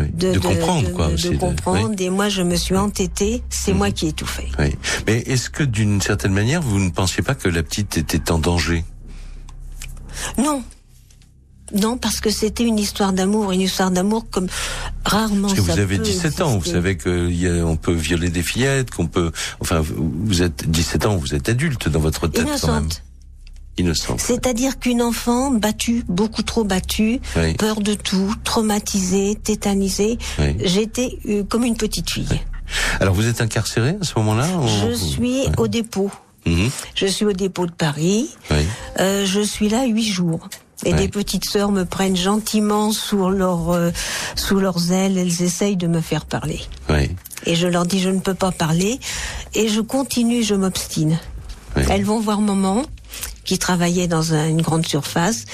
[0.00, 0.10] oui.
[0.12, 1.30] de, De, comprendre de- quoi de- aussi.
[1.30, 1.90] de comprendre.
[1.90, 2.04] oui.
[2.04, 3.42] Et moi, je me suis entêtée.
[3.50, 4.48] C'est moi qui ai tout fait.
[4.58, 4.74] Oui.
[5.06, 8.38] Mais est-ce que d'une certaine manière, vous ne pensiez pas que la petite était en
[8.38, 8.84] danger?
[10.38, 10.62] Non.
[11.72, 14.48] Non, parce que c'était une histoire d'amour, une histoire d'amour comme
[15.04, 16.72] rarement Parce que ça vous avez peut 17 ans, vous exister.
[16.72, 19.30] savez qu'on peut violer des fillettes, qu'on peut...
[19.60, 22.88] Enfin, vous vous êtes 17 ans, vous êtes adulte dans votre tête quand même.
[24.18, 27.54] C'est-à-dire qu'une enfant battue, beaucoup trop battue, Oui.
[27.54, 30.56] peur de tout, traumatisée, tétanisée, Oui.
[30.64, 32.40] j'étais euh, comme une petite fille.
[33.00, 34.46] Alors vous êtes incarcéré à ce moment-là
[34.86, 36.10] Je suis au dépôt.
[36.46, 36.70] Mhm.
[36.94, 38.30] Je suis au dépôt de Paris.
[38.98, 40.48] Euh, je suis là huit jours.
[40.86, 40.98] Et Ouais.
[40.98, 43.90] des petites sœurs me prennent gentiment sous leur euh,
[44.34, 45.18] sous leurs ailes.
[45.18, 46.60] Elles essayent de me faire parler.
[47.44, 48.98] Et je leur dis je ne peux pas parler.
[49.54, 51.18] Et je continue, je m'obstine.
[51.76, 52.82] Elles vont voir maman
[53.50, 55.44] qui travaillait dans un- une grande surface.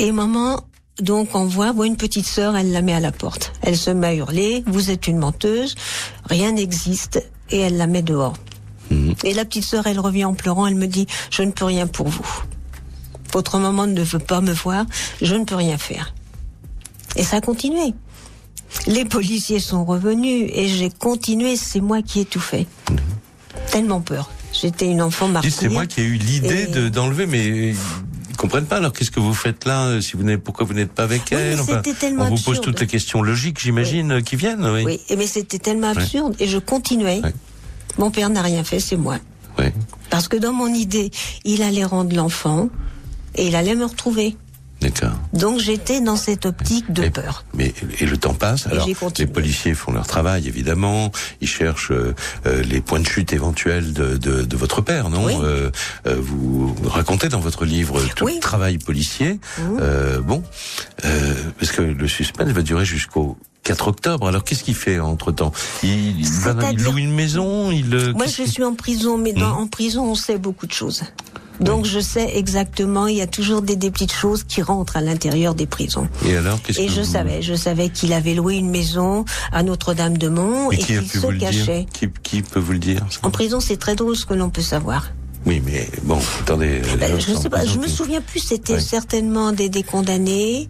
[0.00, 0.64] Et maman,
[1.00, 3.52] donc on voit, voit une petite sœur, elle la met à la porte.
[3.62, 5.76] Elle se met à hurler, vous êtes une menteuse,
[6.24, 8.34] rien n'existe, et elle la met dehors.
[9.22, 11.86] Et la petite sœur, elle revient en pleurant, elle me dit, je ne peux rien
[11.86, 12.26] pour vous.
[13.32, 14.84] Votre maman ne veut pas me voir,
[15.22, 16.14] je ne peux rien faire.
[17.14, 17.94] Et ça a continué.
[18.88, 22.66] Les policiers sont revenus et j'ai continué, c'est moi qui ai tout fait.
[23.70, 24.30] Tellement peur.
[24.60, 25.52] J'étais une enfant martyre.
[25.52, 27.74] C'est moi qui ai eu l'idée d'enlever, mais
[28.30, 28.76] ils comprennent pas.
[28.76, 31.22] Alors qu'est-ce que vous faites là euh, Si vous n'êtes, pourquoi vous n'êtes pas avec
[31.32, 32.60] Oui, elle On vous pose absurde.
[32.62, 34.64] toutes les questions logiques, j'imagine, euh, qui viennent.
[34.66, 34.84] Oui.
[34.84, 37.22] Oui, et mais c'était tellement absurde et je continuais.
[37.98, 39.18] Mon père n'a rien fait, c'est moi.
[39.58, 39.66] Oui.
[40.10, 41.10] Parce que dans mon idée,
[41.44, 42.68] il allait rendre l'enfant
[43.34, 44.36] et il allait me retrouver.
[44.82, 45.12] D'accord.
[45.32, 47.44] Donc j'étais dans cette optique de Et- peur.
[47.54, 48.66] Mais et le temps passe.
[48.66, 48.86] Alors
[49.18, 51.10] les policiers font leur travail évidemment.
[51.40, 52.14] Ils cherchent euh,
[52.46, 55.24] euh, les points de chute éventuels de, de, de votre père, non?
[55.24, 55.32] Oui.
[55.40, 55.70] Euh,
[56.06, 58.34] euh, Vous racontez dans votre livre tout Oui.
[58.34, 59.40] le travail policier.
[59.58, 59.78] Mhm.
[59.80, 60.42] Euh, bon,
[61.04, 64.28] euh, parce que le suspense va durer jusqu'au 4 octobre.
[64.28, 66.26] Alors qu'est-ce qu'il fait entre temps il, il, va- il
[66.60, 67.70] C'est-à-dire- loue une maison.
[67.72, 71.02] Il Moi, je suis en prison, mais dans, en prison, on sait beaucoup de choses.
[71.60, 75.00] Donc je sais exactement, il y a toujours des, des petites choses qui rentrent à
[75.00, 76.08] l'intérieur des prisons.
[76.26, 79.24] Et alors qu'est-ce Et que je vous- savais, je savais qu'il avait loué une maison
[79.52, 81.86] à Notre-Dame-de-Mont et qui qu'il se vous le dire cachait.
[81.92, 84.62] qui, qui peut vous le dire En prison, c'est très drôle ce que l'on peut
[84.62, 85.10] savoir.
[85.46, 86.80] Oui, mais bon, attendez.
[86.84, 88.40] euh, Ben, les je sais pas, je me qui- souviens plus.
[88.40, 90.68] C'était certainement des, des condamnés.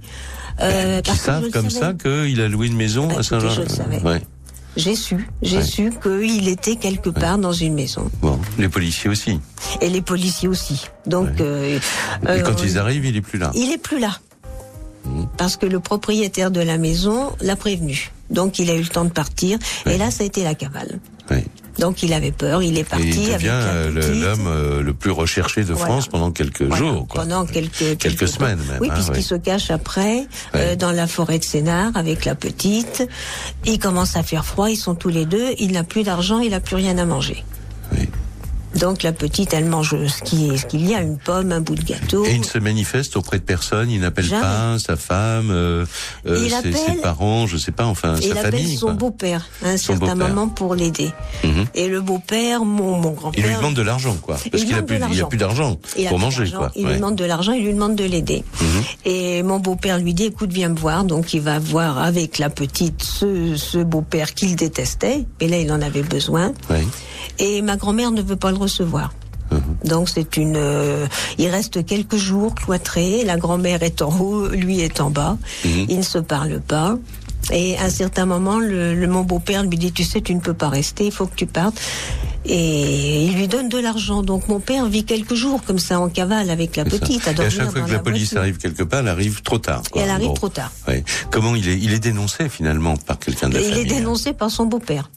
[0.60, 1.86] Euh, qui parce que je savent comme savais.
[1.86, 3.50] ça qu'il a loué une maison à écoutez, Saint-Jean.
[3.50, 4.00] je le savais.
[4.02, 4.20] Ouais.
[4.76, 5.62] J'ai su, j'ai Ouais.
[5.62, 8.10] su qu'il était quelque part dans une maison.
[8.20, 9.40] Bon, les policiers aussi.
[9.80, 10.86] Et les policiers aussi.
[11.06, 11.34] Donc, Ouais.
[11.40, 13.50] euh, Et euh, quand ils arrivent, il est plus là.
[13.54, 14.18] il est plus là.
[15.04, 15.24] Mmh.
[15.38, 18.10] Parce que le propriétaire de la maison l'a prévenu.
[18.28, 19.58] Donc il a eu le temps de partir.
[19.86, 20.98] Et là, ça a été la cavale.
[21.78, 23.90] Donc il avait peur, il est Et parti il avec devient euh,
[24.22, 25.84] l'homme euh, le plus recherché de Voilà.
[25.86, 27.06] France pendant quelques Voilà, jours.
[27.08, 27.22] Quoi.
[27.22, 31.38] Pendant quelques, Quelques semaines même, Oui, hein, puisqu'il se cache après euh, dans la forêt
[31.38, 33.08] de Sénart avec la petite.
[33.64, 35.54] Il commence à faire froid, ils sont tous les deux.
[35.58, 37.44] Il n'a plus d'argent, il n'a plus rien à manger.
[38.76, 38.80] Oui.
[38.80, 41.74] Donc la petite, elle mange ce qui- ce qu'il y a, une pomme, un bout
[41.74, 42.24] de gâteau.
[42.24, 45.84] Et il ne se manifeste auprès de personne, il n'appelle pas sa femme, euh,
[46.26, 48.76] euh, Il ses, parents, je sais pas, enfin sa il appelle famille.
[48.76, 51.10] son beau-père à un certain moment pour l'aider.
[51.44, 51.66] Mhm.
[51.74, 53.46] Et le beau-père, mon, mon Il grand-père...
[53.46, 54.74] lui demande de l'argent, quoi, parce Il qu'il il
[55.16, 56.70] y a plus d'argent Il pour manger, quoi.
[56.76, 56.92] Il Ouais.
[56.92, 58.44] lui demande de l'argent, il lui demande de l'aider.
[58.60, 58.66] Mhm.
[59.04, 61.04] Et mon beau-père lui dit, écoute, viens me voir.
[61.04, 65.24] Donc il va voir avec la petite ce, ce beau-père qu'il détestait.
[65.40, 66.52] Et là, il en avait besoin.
[66.70, 66.84] Ouais.
[67.38, 69.12] Et ma grand-mère ne veut pas le recevoir.
[69.52, 69.60] Mhm.
[69.88, 70.56] Donc c'est une.
[70.56, 71.06] euh,
[71.38, 73.22] il reste quelques jours cloîtrés.
[73.24, 75.36] La grand-mère est en haut, lui est en bas.
[75.64, 75.86] Mhm.
[75.88, 76.98] Ils ne se parlent pas.
[77.52, 80.40] Et à un certain moment, le, le- mon beau-père lui dit, tu sais, tu ne
[80.40, 81.80] peux pas rester, il faut que tu partes.
[82.44, 84.22] Et il lui donne de l'argent.
[84.22, 87.40] Donc mon père vit quelques jours comme ça en cavale avec la petite à Et
[87.46, 88.38] à chaque fois que la police voiture.
[88.40, 89.82] arrive quelque part, elle arrive trop tard.
[89.94, 90.34] Et elle arrive Bon.
[90.34, 90.72] trop tard.
[90.88, 91.04] Ouais.
[91.30, 93.92] Comment il est Il est dénoncé finalement par quelqu'un de la Et il est famille.
[93.92, 93.96] hein?
[93.98, 95.10] dénoncé par son beau-père,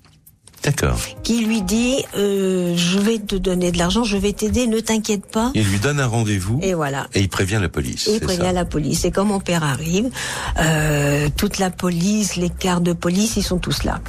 [0.63, 0.97] D'accord.
[1.23, 5.25] qui lui dit euh, Je vais te donner de l'argent, je vais t'aider, ne t'inquiète
[5.25, 5.51] pas.
[5.55, 7.07] Il lui donne un rendez-vous Et voilà.
[7.13, 8.07] et il prévient la police.
[8.07, 9.05] Et il prévient ça la police.
[9.05, 10.09] Et quand mon père arrive,
[10.59, 14.01] euh, toute la police, les quarts de police, ils sont tous là.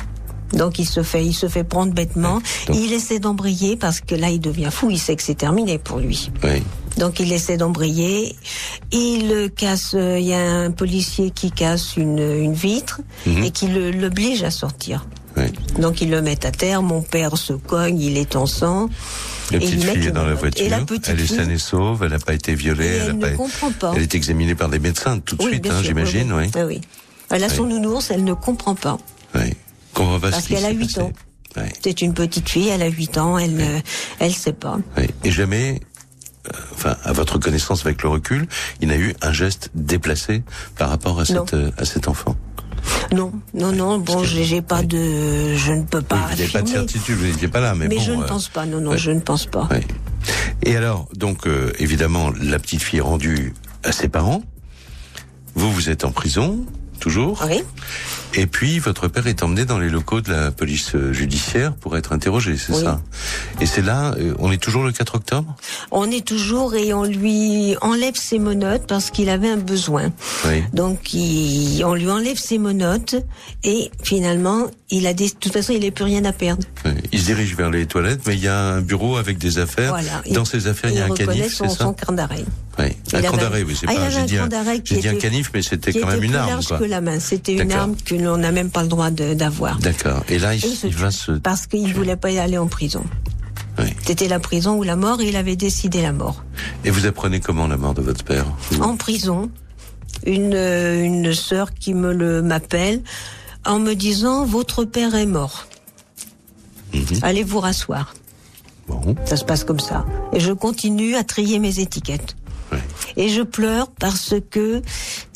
[0.53, 2.43] Donc il se fait, il se fait prendre bêtement.
[2.67, 4.91] Donc- Il essaie d'embrayer parce que là il devient fou.
[4.91, 6.33] Il sait que c'est terminé pour lui.
[6.43, 6.63] Oui.
[6.99, 8.35] Donc il essaie d'embrayer.
[8.91, 9.93] Il casse.
[9.95, 13.45] euh, Il y a un policier qui casse une, une vitre Mhm.
[13.45, 15.07] et qui le- l'oblige à sortir.
[15.37, 15.45] Oui.
[15.81, 16.83] Donc ils le mettent à terre.
[16.83, 18.01] Mon père se cogne.
[18.01, 18.89] Il est en sang.
[19.51, 20.69] La Et petite fille est dans la voiture.
[20.71, 22.03] La elle est saine et sauve.
[22.05, 22.87] Elle n'a pas été violée.
[22.87, 23.93] Elle, elle a ne pas- comprend pas.
[23.97, 26.33] Elle est examinée par des médecins tout de Oui, suite, hein, j'imagine.
[26.33, 26.45] Oui.
[26.45, 26.51] oui.
[26.55, 26.81] Ah oui.
[27.31, 28.11] Elle a son nounours.
[28.11, 28.97] Elle ne comprend pas.
[29.35, 29.55] Oui.
[29.95, 31.01] Comprend pas Parce qu'elle a s'est 8 passé.
[31.01, 31.13] ans.
[31.57, 31.63] Oui.
[31.83, 33.79] C'est une petite fille, elle a 8 ans, elle ne
[34.21, 34.79] elle sait pas.
[34.97, 35.07] Oui.
[35.25, 35.81] Et jamais,
[36.47, 38.47] euh, enfin, à votre connaissance avec le recul,
[38.81, 40.45] il n'a eu un geste déplacé
[40.77, 42.37] par rapport à, cette, euh, à cet enfant.
[43.13, 45.55] Non, non, non, bon, j'ai pas de...
[45.57, 47.89] Je ne peux pas oui, vous n'avez pas de certitude, vous n'étiez pas là, mais,
[47.89, 48.03] Mais bon.
[48.03, 48.99] je ne euh, pense pas, non, non, ouais.
[48.99, 49.67] je ne pense pas.
[49.71, 49.85] ouais.
[50.63, 54.43] Et alors, donc, euh, évidemment, la petite fille est rendue à ses parents.
[55.55, 56.65] Vous, vous êtes en prison,
[57.01, 57.43] toujours.
[57.49, 57.63] Oui,
[58.35, 62.13] Et puis, votre père est emmené dans les locaux de la police judiciaire pour être
[62.13, 62.83] interrogé, c'est Oui.
[62.85, 63.01] ça?
[63.61, 65.57] Et c'est là, euh, on est toujours le 4 octobre?
[65.91, 70.13] On est toujours et on lui enlève ses monotes parce qu'il avait un besoin.
[70.47, 70.63] Oui.
[70.73, 73.17] Donc il- on lui enlève ses monotes
[73.65, 76.65] et finalement il a des, de toute façon, il n'a plus rien à perdre.
[77.13, 79.91] Il se dirige vers les toilettes, mais il y a un bureau avec des affaires.
[79.91, 80.23] Voilà.
[80.33, 82.45] Dans ces affaires, il y a un canif, c'est ça son carnet d'arrêt.
[82.79, 82.87] Oui.
[83.13, 84.11] Un candaré, oui, c'est Ah, pas.
[84.11, 86.67] J'ai un dit, un, dit un canif, mais c'était quand même une plus arme, large
[86.67, 86.79] quoi.
[86.79, 87.21] que la main.
[87.21, 89.79] C'était une arme que l'on n'a même pas le droit d'avoir.
[89.79, 90.25] D'accord.
[90.29, 91.33] Et là, il, va se.
[91.33, 93.05] Parce qu'il voulait pas aller en prison.
[93.79, 93.87] Oui.
[94.05, 96.45] C'était la prison ou la mort et il avait décidé la mort.
[96.85, 98.47] Et vous apprenez comment la mort de votre père
[98.81, 99.51] En prison,
[100.27, 103.03] une, euh, une sœur qui me le m'appelle
[103.65, 105.67] en me disant votre père est mort.
[106.95, 107.05] Mhm.
[107.23, 108.15] Allez vous rasseoir.
[108.89, 109.15] Bon.
[109.25, 110.05] Ça se passe comme ça.
[110.33, 112.37] Et je continue à trier mes étiquettes.
[112.73, 112.79] Ouais.
[113.17, 114.83] Et je pleure parce que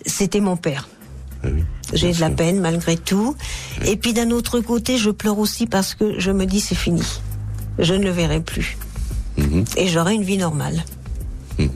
[0.07, 0.89] c'était mon père.
[1.43, 1.65] Ah oui.
[1.93, 3.37] J'ai de la peine malgré tout.
[3.85, 7.03] Et puis d'un autre côté, je pleure aussi parce que je me dis c'est fini.
[7.79, 8.77] Je ne le verrai plus.
[9.37, 9.65] Mhm.
[9.77, 10.85] Et j'aurai une vie normale.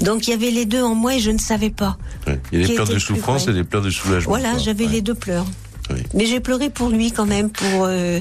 [0.00, 1.98] Donc il y avait les deux en moi et je ne savais pas.
[2.26, 2.40] Ouais.
[2.50, 4.30] Il y a des pleurs de souffrance et des pleurs de soulagement.
[4.30, 5.46] Voilà, j'avais les deux pleurs.
[5.90, 6.02] Oui.
[6.14, 8.20] Mais j'ai pleuré pour lui quand même, pour, euh,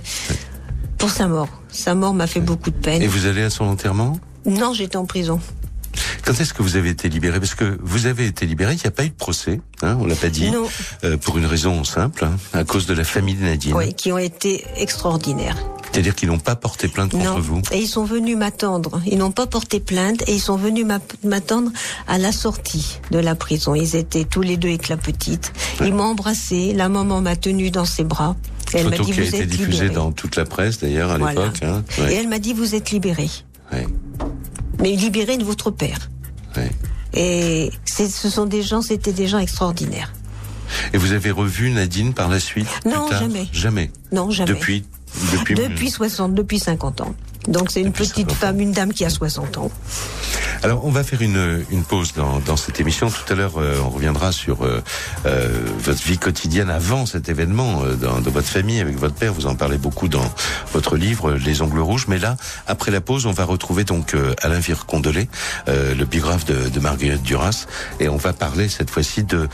[0.97, 1.49] pour sa mort.
[1.69, 3.01] Sa mort m'a fait beaucoup de peine.
[3.01, 4.19] Et vous allez à son enterrement?
[4.45, 5.39] Non, j'étais en prison.
[6.23, 7.39] Quand est-ce que vous avez été libéré?
[7.39, 10.05] Parce que vous avez été libéré, il n'y a pas eu de procès, hein, on
[10.05, 10.67] l'a pas dit, Non.
[11.03, 13.73] euh, pour une raison simple, hein, à cause de la famille de Nadine.
[13.73, 15.57] Oui, qui ont été extraordinaires.
[15.91, 17.39] C'est-à-dire qu'ils n'ont pas porté plainte contre Non.
[17.39, 17.61] vous.
[17.71, 19.01] Et ils sont venus m'attendre.
[19.05, 21.71] Ils n'ont pas porté plainte et ils sont venus m'a- m'attendre
[22.07, 23.73] à la sortie de la prison.
[23.75, 25.51] Ils étaient tous les deux éclapetites.
[25.81, 26.73] Ils m'ont embrassé.
[26.73, 28.35] La maman m'a tenue dans ses bras.
[28.73, 31.11] Et elle m'a dit qui a vous été êtes diffusée dans toute la presse d'ailleurs
[31.11, 31.45] à Voilà.
[31.45, 31.63] l'époque.
[31.63, 31.83] Hein.
[32.09, 33.29] Et elle m'a dit vous êtes libéré.
[33.71, 33.87] Ouais.
[34.79, 36.09] Mais libéré de votre père.
[37.13, 40.13] Et ce sont des gens, c'était des gens extraordinaires.
[40.93, 43.47] Et vous avez revu Nadine par la suite Non, jamais.
[43.53, 43.89] Jamais.
[44.11, 44.49] Non, jamais.
[44.51, 44.83] Depuis.
[45.33, 45.55] Depuis.
[45.55, 47.15] Depuis 60, depuis 50 ans.
[47.47, 48.35] Donc c'est une petite 50 ans.
[48.35, 49.71] femme, une dame qui a 60 ans.
[50.63, 53.09] Alors, on va faire une, une pause dans, dans cette émission.
[53.09, 54.81] Tout à l'heure, euh, on reviendra sur euh,
[55.25, 55.49] euh,
[55.79, 59.33] votre vie quotidienne avant cet événement dans, dans votre famille avec votre père.
[59.33, 60.25] Vous en parlez beaucoup dans
[60.73, 62.07] votre livre Les Ongles Rouges.
[62.07, 65.29] Mais là, après la pause, on va retrouver donc Alain Vircondelet,
[65.67, 67.67] le biographe de, de Marguerite Duras,
[67.99, 69.47] et on va parler cette fois-ci de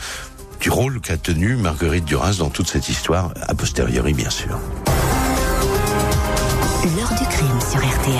[0.60, 4.58] du rôle qu'a tenu Marguerite Duras dans toute cette histoire, a posteriori bien sûr.
[7.70, 8.14] Sur RTL.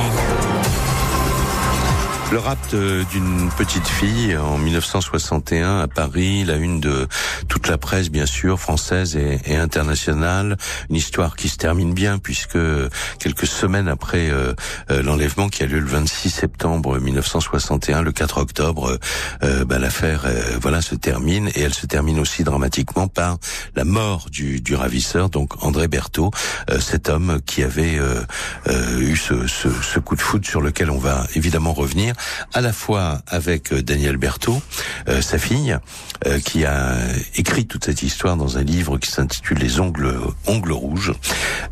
[2.32, 7.06] Le rapt euh, d'une petite fille en 1961 à Paris, la une de
[7.64, 10.58] toute la presse bien sûr, française et, et internationale.
[10.90, 12.58] Une histoire qui se termine bien puisque
[13.18, 14.52] quelques semaines après euh,
[14.90, 18.98] euh, l'enlèvement qui a lieu le 26 septembre 1961, le 4 octobre,
[19.42, 23.38] euh, bah, l'affaire euh, voilà se termine et elle se termine aussi dramatiquement par
[23.76, 26.32] la mort du, du ravisseur, donc André Berthaud,
[26.80, 27.98] cet homme qui avait
[28.98, 32.14] eu ce, ce, ce coup de foudre sur lequel on va évidemment revenir,
[32.52, 34.60] à la fois avec Daniel Berthaud,
[35.20, 35.76] sa fille,
[36.44, 36.96] qui a
[37.36, 40.12] écrit toute cette histoire dans un livre qui s'intitule Les ongles
[40.46, 41.12] ongles rouges,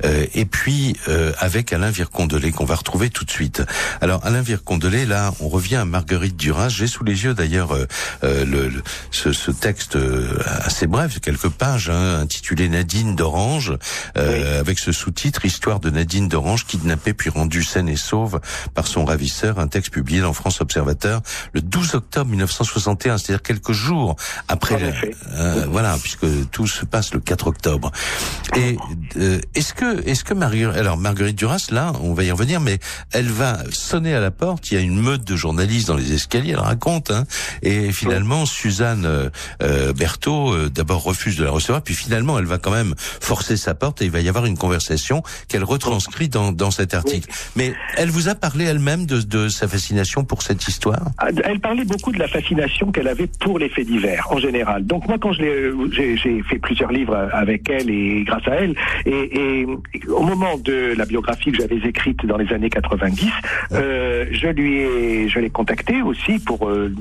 [0.05, 3.63] euh, et puis euh, avec Alain Vircondelet qu'on va retrouver tout de suite.
[4.01, 6.69] Alors Alain Vircondelet, là, on revient à Marguerite Duras.
[6.69, 7.87] J'ai sous les yeux d'ailleurs euh,
[8.23, 13.77] euh, le, le- ce, ce texte euh, assez bref, quelques pages, hein, intitulé Nadine d'Orange,
[14.17, 18.41] euh, avec ce sous-titre Histoire de Nadine d'Orange, kidnappée puis rendue saine et sauve
[18.75, 23.73] par son ravisseur, un texte publié dans France Observateur le 12 octobre 1961, c'est-à-dire quelques
[23.73, 24.15] jours
[24.49, 24.79] après.
[24.79, 24.93] La-
[25.39, 27.91] euh, voilà, puisque tout se passe le 4 octobre.
[28.57, 28.77] Et
[29.17, 32.79] euh, est-ce que, est-ce que Marguerite, alors Marguerite Duras, là, on va y revenir, mais
[33.13, 34.71] elle va sonner à la porte.
[34.71, 36.53] Il y a une meute de journalistes dans les escaliers.
[36.53, 37.25] Elle raconte, hein,
[37.63, 39.31] et finalement Suzanne euh,
[39.63, 43.57] euh, Berthaud euh, d'abord refuse de la recevoir, puis finalement elle va quand même forcer
[43.57, 47.31] sa porte et il va y avoir une conversation qu'elle retranscrit dans, dans cet article.
[47.57, 51.03] Mais elle vous a parlé elle-même de, de sa fascination pour cette histoire?
[51.19, 54.87] Ah, Elle parlait beaucoup de la fascination qu'elle avait pour les faits divers en général.
[54.87, 55.62] Donc moi, quand je l'ai,
[55.93, 58.75] j'ai, fait plusieurs livres avec elle et grâce à elle,
[59.07, 59.67] et, et
[60.09, 63.29] au moment de la biographie que j'avais écrite dans les années 90,
[63.73, 66.93] euh, je lui ai, je l'ai contactée aussi pour euh,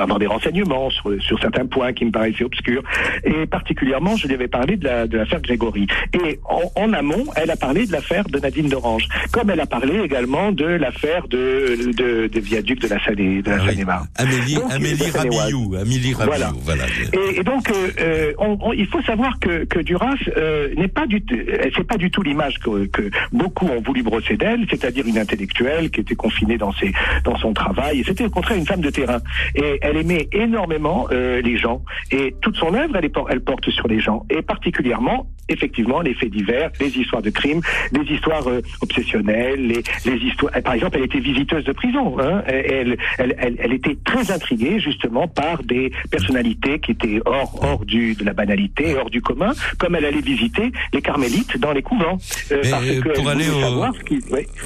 [0.00, 2.82] avoir des renseignements sur, sur certains points qui me paraissaient obscurs,
[3.24, 5.86] et particulièrement, je lui avais parlé de, la, de l'affaire Grégory.
[6.14, 9.66] Et en, en amont, elle a parlé de l'affaire de Nadine d'Orange, comme elle a
[9.66, 14.06] parlé également de l'affaire de, de, de viaduc de la la Seine-et-Marne.
[14.16, 15.36] Amélie, Donc, Amélie Seine-et-Oise.
[15.38, 16.52] Rabillou, Amélie Rabillou, Voilà.
[16.64, 16.84] voilà.
[17.12, 18.32] Et, et donc, euh, euh,
[18.76, 22.22] il faut savoir que, que Duras euh, n'est pas du, euh, c'est pas du tout
[22.22, 26.72] l'image que, que beaucoup ont voulu brosser d'elle, c'est-à-dire une intellectuelle qui était confinée dans
[26.72, 26.92] ses,
[27.24, 28.02] dans son travail.
[28.06, 29.20] C'était au contraire une femme de terrain.
[29.54, 31.82] Et elle aimait énormément euh, les gens.
[32.10, 36.30] Et toute son œuvre, elle, elle porte sur les gens, et particulièrement, effectivement, les faits
[36.30, 37.60] divers, les histoires de crimes,
[37.92, 38.46] les histoires
[38.80, 40.52] obsessionnelles, les, les histoires.
[40.62, 42.18] Par exemple, elle était visiteuse de prison.
[42.18, 47.52] Hein, elle, elle, elle, elle était très intriguée justement par des personnalités qui étaient hors,
[47.62, 51.58] hors du du, de la banalité, hors du commun, comme elle allait visiter les carmélites
[51.58, 52.18] dans les couvents.
[52.52, 53.84] Euh, parce que pour, aller au...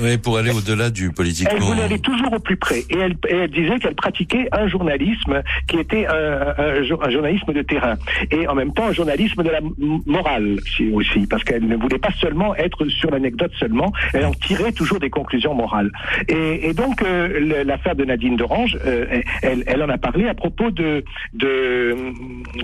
[0.03, 0.19] oui.
[0.19, 1.55] pour aller au-delà du politiquement...
[1.57, 2.81] Elle voulait aller toujours au plus près.
[2.91, 7.97] Et elle, elle disait qu'elle pratiquait un journalisme qui était un, un, journalisme de terrain.
[8.31, 9.61] Et en même temps, un journalisme de la
[10.07, 10.59] morale
[10.93, 11.27] aussi.
[11.29, 15.11] Parce qu'elle ne voulait pas seulement être sur l'anecdote seulement, elle en tirait toujours des
[15.11, 15.91] conclusions morales.
[16.29, 20.35] Et, et donc, euh, l'affaire de Nadine d'Orange, euh, elle, elle, en a parlé à
[20.35, 21.95] propos de, de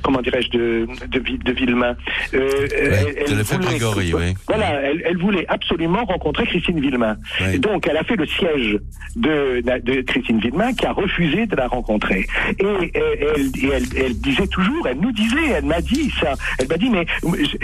[0.03, 1.97] comment dirais-je, de, de, de Villemain.
[2.35, 4.35] Euh, elle, de l'affaire Grégory, oui.
[4.47, 7.17] Voilà, elle, elle, voulait absolument rencontrer Christine Villemain.
[7.59, 8.79] Donc, elle a fait le siège
[9.17, 12.27] de, de Christine Villemain qui a refusé de la rencontrer.
[12.59, 16.77] Et, elle, elle, elle, disait toujours, elle nous disait, elle m'a dit ça, elle m'a
[16.77, 17.07] dit, mais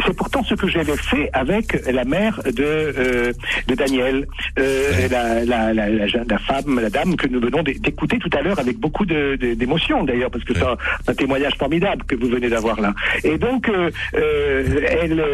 [0.05, 3.33] c'est pourtant ce que j'avais fait avec la mère de, euh,
[3.68, 4.26] de Daniel,
[4.59, 8.59] euh, la, la, la, la, femme, la dame que nous venons d'écouter tout à l'heure
[8.59, 12.92] avec beaucoup d'émotion d'ailleurs, parce que c'est un, témoignage formidable que vous venez d'avoir là.
[13.25, 14.62] Et donc, euh, euh
[15.03, 15.25] elle,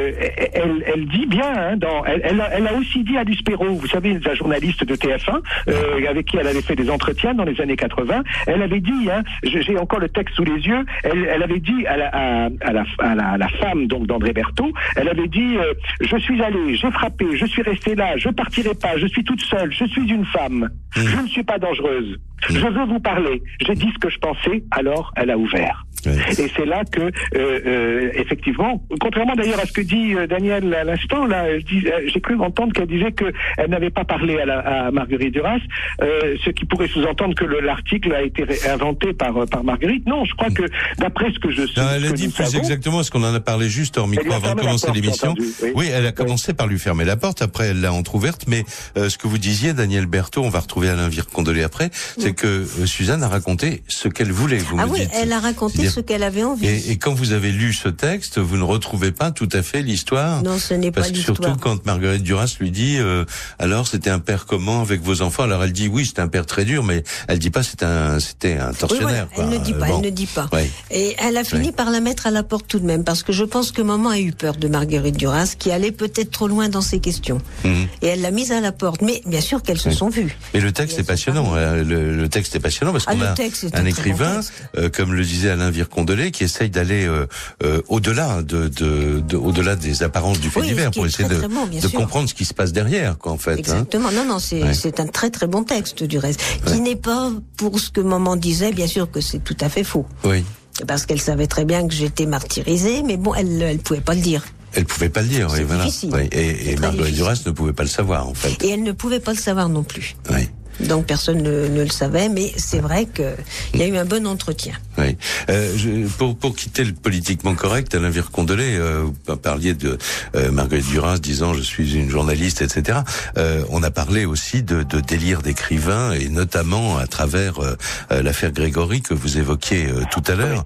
[0.54, 4.18] elle, elle, dit bien, hein, dans, elle, elle, a aussi dit à Luspero, vous savez,
[4.18, 7.76] la journaliste de TF1, euh, avec qui elle avait fait des entretiens dans les années
[7.76, 11.60] 80, elle avait dit, hein, j'ai encore le texte sous les yeux, elle, elle avait
[11.60, 15.56] dit à la, à, à la, à la, femme donc d'André Berthaud, elle avait dit,
[15.56, 19.24] euh, je suis allée, j'ai frappé, je suis restée là, je partirai pas, je suis
[19.24, 21.00] toute seule, je suis une femme, mmh.
[21.00, 22.18] je ne suis pas dangereuse.
[22.48, 23.42] Je veux vous parler.
[23.66, 25.84] J'ai dit ce que je pensais, alors elle a ouvert.
[26.06, 30.72] Et c'est là que, euh, euh, effectivement, contrairement d'ailleurs à ce que dit euh, Daniel
[30.74, 31.60] à l'instant, là, euh,
[32.06, 35.58] j'ai cru entendre qu'elle disait qu'elle n'avait pas parlé à, la, à Marguerite Duras,
[36.02, 40.06] euh, ce qui pourrait sous-entendre que l'article a été inventé par par Marguerite.
[40.06, 40.62] Non, je crois que
[40.98, 43.68] d'après ce que je sais, elle a dit plus exactement ce qu'on en a parlé
[43.68, 45.34] juste hors micro avant de commencer l'émission.
[45.74, 45.90] Oui.
[45.92, 47.42] elle a commencé par lui fermer la porte.
[47.42, 48.46] Après, elle l'a entrouverte.
[48.48, 48.64] Mais
[48.96, 53.22] ce que vous disiez, Daniel Berthaud, on va retrouver Alain Condolé après, c'est que Suzanne
[53.22, 54.58] a raconté ce qu'elle voulait.
[54.58, 55.10] Vous ah me oui, dites.
[55.14, 56.66] elle a raconté ce qu'elle avait envie.
[56.66, 59.82] Et, et, quand vous avez lu ce texte, vous ne retrouvez pas tout à fait
[59.82, 60.42] l'histoire.
[60.42, 61.36] Non, ce n'est pas l'histoire.
[61.36, 63.24] Surtout quand Marguerite Duras lui dit, euh,
[63.58, 66.46] alors c'était un père comment avec vos enfants Alors elle dit oui, c'était un père
[66.46, 69.28] très dur, mais elle dit pas c'était un c'était un tortionnaire.
[69.36, 70.48] Oui, elle ne dit pas, elle ne dit pas.
[70.90, 73.32] Et elle a fini par la mettre à la porte tout de même, parce que
[73.32, 76.68] je pense que maman a eu peur de Marguerite Duras, qui allait peut-être trop loin
[76.68, 77.40] dans ses questions.
[77.64, 77.88] Mhm.
[78.02, 79.02] Et elle l'a mise à la porte.
[79.02, 80.36] Mais bien sûr qu'elles se sont vues.
[80.54, 81.52] Mais le texte est passionnant.
[81.54, 84.40] Euh, le, texte est passionnant parce ah, qu'on a un, écrivain,
[84.76, 87.26] euh, comme le disait Alain Vircondelet, qui essaye d'aller euh,
[87.62, 91.88] euh, au-delà de, de, de au-delà des apparences du fait divers pour essayer de, de
[91.88, 93.52] comprendre ce qui se passe derrière, quoi, en fait.
[93.52, 93.56] Hein.
[93.58, 94.10] Exactement.
[94.10, 97.90] non, non, c'est un très très bon texte du reste, qui n'est pas pour ce
[97.90, 100.06] que maman disait, bien sûr que c'est tout à fait faux.
[100.24, 100.44] Oui.
[100.86, 104.20] Parce qu'elle savait très bien que j'étais martyrisée, mais bon, elle elle pouvait pas le
[104.20, 104.44] dire.
[104.74, 105.86] Elle pouvait pas le dire, oui, voilà.
[105.86, 106.28] Oui.
[106.30, 108.62] Et, et Marguerite Duras ne pouvait pas le savoir, en fait.
[108.62, 110.14] Et elle ne pouvait pas le savoir non plus.
[110.30, 110.48] Oui.
[110.80, 114.26] Donc personne ne, ne le savait, mais c'est vrai qu'il y a eu un bon
[114.26, 114.74] entretien.
[114.96, 115.16] Oui.
[115.50, 119.98] Euh, je, pour, pour quitter le politiquement correct, Alain Vircondelet, euh, vous parliez de
[120.34, 123.00] euh, Marguerite Duras disant je suis une journaliste, etc.
[123.36, 127.76] Euh, on a parlé aussi de, de délire d'écrivain et notamment à travers euh,
[128.12, 130.64] euh, l'affaire Grégory que vous évoquiez tout à l'heure.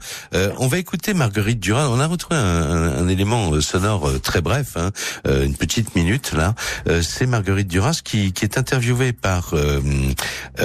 [0.59, 1.89] on va écouter Marguerite Duras.
[1.89, 4.91] On a retrouvé un, un, un élément sonore très bref, hein,
[5.27, 6.55] une petite minute là.
[7.03, 9.55] C'est Marguerite Duras qui, qui est interviewée par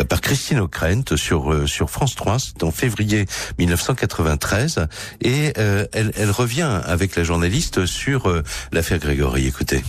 [0.09, 3.25] par Christine O'Krent sur euh, sur France 3, c'est en février
[3.59, 4.87] 1993,
[5.21, 8.31] et euh, elle, revient avec la journaliste sur
[8.71, 9.47] l'affaire Grégory.
[9.47, 9.83] Écoutez.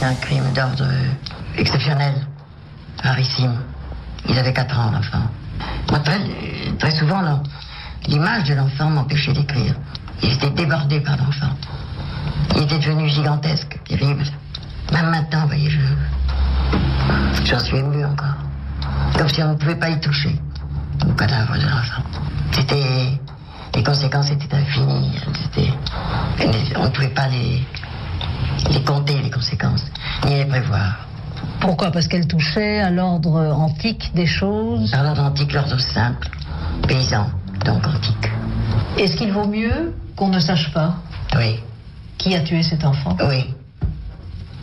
[0.00, 0.88] Un crime d'ordre
[1.56, 2.14] exceptionnel,
[3.02, 3.60] rarissime.
[4.28, 5.28] Il avait 4 ans, l'enfant.
[5.90, 6.20] Moi, très,
[6.78, 7.42] très souvent,
[8.06, 9.74] l'image de l'enfant m'empêchait d'écrire.
[10.22, 11.54] Il était débordé par l'enfant.
[12.56, 14.24] Il était devenu gigantesque, terrible.
[14.92, 15.80] Même maintenant, vous voyez, je,
[17.44, 18.36] J'en suis ému encore.
[19.16, 20.38] Comme si on ne pouvait pas y toucher.
[21.06, 22.02] Au cadavre de l'enfant.
[22.52, 23.18] C'était.
[23.74, 25.18] Les conséquences étaient infinies.
[26.76, 27.62] On ne pouvait pas les,
[28.70, 29.84] les compter, les conséquences,
[30.26, 31.06] ni les prévoir.
[31.60, 31.90] Pourquoi?
[31.90, 34.92] Parce qu'elle touchait à l'ordre antique des choses?
[34.92, 36.28] À l'ordre antique, l'ordre simple,
[36.86, 37.30] paysan,
[37.64, 38.30] donc antique.
[38.98, 40.96] Est-ce qu'il vaut mieux qu'on ne sache pas
[41.36, 41.58] Oui.
[42.18, 43.16] Qui a tué cet enfant?
[43.26, 43.54] Oui.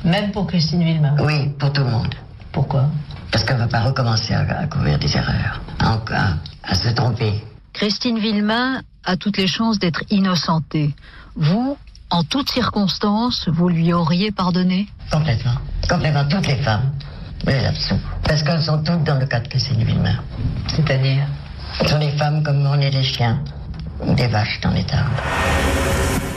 [0.04, 2.14] Même pour Christine Villemain Oui, pour tout le monde.
[2.52, 2.86] Pourquoi?
[3.32, 5.98] Parce qu'elle ne va pas recommencer à, à couvrir des erreurs, à,
[6.64, 7.44] à, se tromper.
[7.74, 10.94] Christine Villemain a toutes les chances d'être innocentée.
[11.36, 11.78] Vous,
[12.10, 14.88] en toutes circonstances, vous lui auriez pardonné?
[15.12, 15.56] Complètement.
[15.88, 16.26] Complètement.
[16.26, 16.92] Toutes les femmes.
[17.46, 18.06] Oui, absolument.
[18.24, 20.20] Parce qu'elles sont toutes dans le cas de Christine Villemain.
[20.68, 21.26] C'est-à-dire?
[21.82, 23.40] Ce sont des femmes comme on est des chiens
[24.06, 25.10] ou des vaches dans les tables.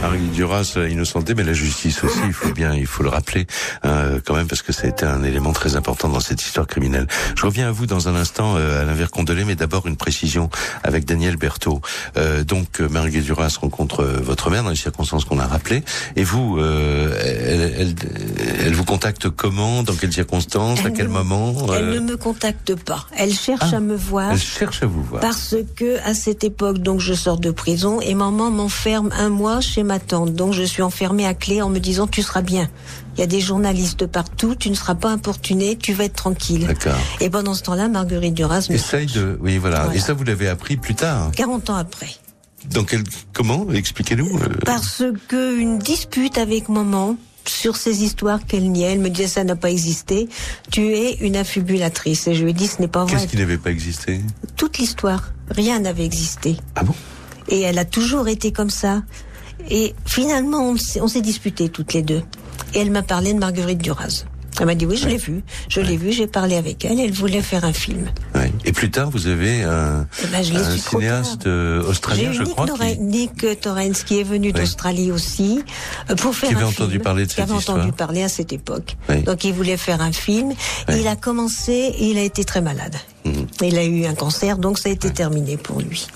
[0.02, 3.46] Marie Duras innocenté, mais la justice aussi, il faut bien, il faut le rappeler
[3.84, 6.66] euh, quand même, parce que ça a été un élément très important dans cette histoire
[6.66, 7.06] criminelle.
[7.36, 10.50] Je reviens à vous dans un instant, euh, Alain Vercondelé, mais d'abord une précision
[10.82, 11.80] avec Daniel Berthaud.
[12.16, 15.84] Euh, donc, euh, Marie Duras rencontre euh, votre mère dans les circonstances qu'on a rappelées,
[16.16, 17.94] et vous, euh, elle, elle,
[18.66, 21.54] elle, vous contacte comment, dans quelles circonstances, Elle à quel ne- moment?
[21.76, 23.06] Elle euh, ne me contacte pas.
[23.16, 24.32] Elle cherche Ah, à me voir.
[24.32, 25.20] Elle cherche à vous voir.
[25.20, 29.60] Parce que à cette époque, donc je sors de prison et maman m'enferme un mois
[29.60, 32.68] chez ma Donc je suis enfermée à clé en me disant tu seras bien.
[33.16, 36.66] Il y a des journalistes partout, tu ne seras pas importuné, tu vas être tranquille.
[36.66, 36.96] D'accord.
[37.20, 39.82] Et pendant ce temps-là, Marguerite Duras me Essaye de, oui, voilà.
[39.84, 39.94] Voilà.
[39.94, 41.30] Et ça, vous l'avez appris plus tard?
[41.36, 42.08] 40 ans après.
[42.70, 43.66] Dans quel, comment?
[43.72, 44.38] Expliquez-nous.
[44.38, 44.48] euh.
[44.64, 49.42] Parce que une dispute avec maman sur ces histoires qu'elle niait, elle me disait ça
[49.42, 50.28] n'a pas existé,
[50.70, 52.28] tu es une affibulatrice.
[52.28, 53.14] Et je lui ai dit ce n'est pas vrai.
[53.14, 54.20] Qu'est-ce qui n'avait pas existé?
[54.56, 56.56] Toute l'histoire, rien n'avait existé.
[56.76, 56.94] Ah bon?
[57.48, 59.02] Et elle a toujours été comme ça.
[59.70, 62.22] Et finalement, on s'est disputés toutes les deux.
[62.74, 64.24] Et elle m'a parlé de Marguerite Duras.
[64.60, 65.42] Elle m'a dit oui, je l'ai vue.
[65.68, 67.00] Je l'ai vue, j'ai parlé avec elle.
[67.00, 68.10] Elle voulait faire un film.
[68.34, 68.52] Ouais.
[68.64, 72.52] Et plus tard, vous avez un, Eh ben, je un cinéaste euh, australien, je Nick,
[72.52, 75.62] crois, qui, Nick Torrens qui est venu d'Australie aussi
[76.10, 78.22] euh, pour faire Qui avait un entendu film, parler de qui cette avait entendu parler
[78.22, 78.96] à cette époque.
[79.24, 80.52] Donc il voulait faire un film.
[80.90, 82.96] Il a commencé et il a été très malade.
[83.24, 83.46] Mhm.
[83.62, 86.06] Il a eu un cancer, donc ça a été terminé pour lui.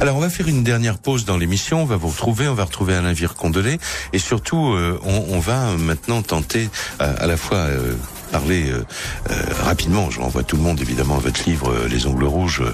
[0.00, 2.64] Alors on va faire une dernière pause dans l'émission, on va vous retrouver, on va
[2.64, 3.78] retrouver Alain Condolé
[4.12, 6.68] et surtout euh, on, on va maintenant tenter
[7.00, 7.94] euh, à la fois euh,
[8.34, 8.84] parler euh,
[9.30, 12.64] euh, rapidement, je renvoie tout le monde évidemment à votre livre euh, Les ongles rouges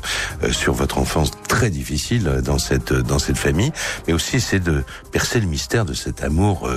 [0.52, 3.70] sur votre enfance très difficile dans cette dans cette famille,
[4.06, 4.82] mais aussi essayer de
[5.12, 6.70] percer le mystère de cet amour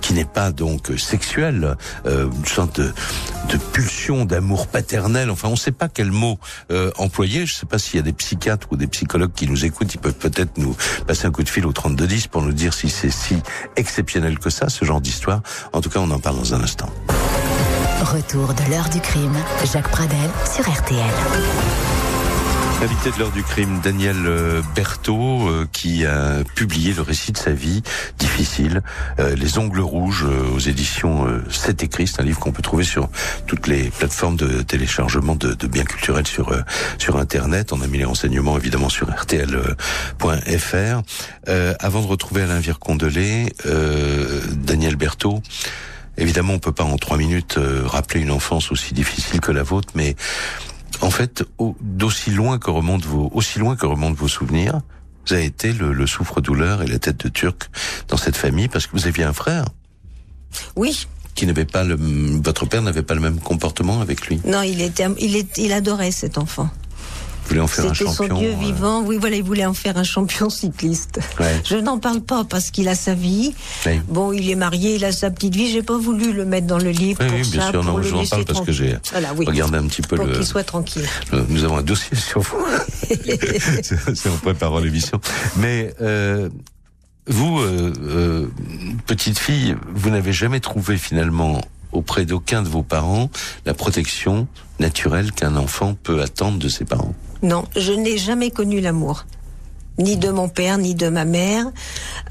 [0.00, 1.76] qui n'est pas donc sexuel,
[2.06, 2.92] une sorte de,
[3.50, 5.30] de pulsion d'amour paternel.
[5.30, 6.38] Enfin, on ne sait pas quel mot
[6.96, 7.44] employer.
[7.46, 9.92] Je ne sais pas s'il y a des psychiatres ou des psychologues qui nous écoutent.
[9.94, 10.74] Ils peuvent peut-être nous
[11.06, 13.36] passer un coup de fil au 3210 pour nous dire si c'est si
[13.76, 15.42] exceptionnel que ça, ce genre d'histoire.
[15.72, 16.90] En tout cas, on en parle dans un instant.
[18.00, 19.34] Retour de l'heure du crime.
[19.70, 20.18] Jacques Pradel
[20.50, 21.04] sur RTL.
[22.82, 27.36] Invité de l'heure du crime, Daniel euh, Berthaud, euh, qui a publié le récit de
[27.36, 27.82] sa vie
[28.18, 28.80] difficile,
[29.18, 32.06] euh, Les ongles rouges, aux éditions euh, C'est écrit.
[32.06, 33.10] C'est un livre qu'on peut trouver sur
[33.46, 36.54] toutes les plateformes de téléchargement de, biens culturels sur
[36.96, 37.74] sur Internet.
[37.74, 41.02] On a mis les renseignements évidemment sur rtl.fr.
[41.78, 43.52] Avant de retrouver Alain Vircondelé,
[44.56, 45.42] Daniel Berthaud,
[46.20, 49.62] évidemment on peut pas en trois minutes euh, rappeler une enfance aussi difficile que la
[49.62, 50.14] vôtre, mais
[51.00, 54.80] en fait, au- d'aussi loin que remontent vos, aussi loin que remontent vos souvenirs,
[55.26, 57.68] vous avez été le, le souffre-douleur et la tête de turc
[58.08, 59.64] dans cette famille parce que vous aviez un frère
[60.76, 61.96] Oui, qui n'avait pas le,
[62.42, 64.40] votre père n'avait pas le même comportement avec lui.
[64.44, 66.68] non, il était, il est, il adorait cet enfant.
[67.50, 68.28] Voulez en faire un C'était champion.
[68.36, 69.02] son dieu euh, vivant.
[69.02, 71.20] Oui, voilà, il voulait en faire un champion cycliste.
[71.38, 71.60] Ouais.
[71.68, 73.52] Je n'en parle pas parce qu'il a sa vie.
[73.86, 74.00] Oui.
[74.08, 75.70] Bon, il est marié, il a sa petite vie.
[75.70, 77.92] J'ai pas voulu le mettre dans le livre Oui, pour oui, bien ça, sûr, pour
[77.98, 78.96] non, je vous en parle parce que j'ai.
[79.10, 79.44] Voilà, oui.
[79.46, 81.06] regardé un petit peu pour le, qu'il soit tranquille.
[81.32, 82.56] le- Nous avons un dossier sur vous.
[83.82, 85.20] C'est c'est en préparant l'émission.
[85.56, 86.48] Mais euh,
[87.26, 88.46] vous, euh, euh,
[89.06, 91.60] petite fille, vous n'avez jamais trouvé finalement
[91.92, 93.30] auprès d'aucun de vos parents
[93.66, 94.46] la protection
[94.78, 97.14] naturelle qu'un enfant peut attendre de ses parents?
[97.42, 99.26] Non, je n'ai jamais connu l'amour.
[99.98, 101.66] Ni de mon père, ni de ma mère,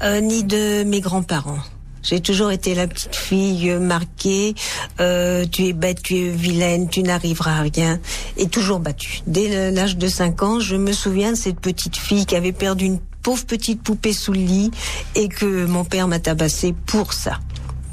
[0.02, 1.58] euh, ni de mes grands-parents.
[2.02, 4.54] J'ai toujours été la petite fille marquée.
[5.00, 8.00] euh, tu es bête, tu es vilaine, tu n'arriveras à rien.
[8.36, 9.20] Et toujours battue.
[9.26, 12.86] Dès l'âge de 5 ans, je me souviens de cette petite fille qui avait perdu
[12.86, 14.70] une pauvre petite poupée sous le lit
[15.14, 17.38] et que mon père m'a tabassée pour ça.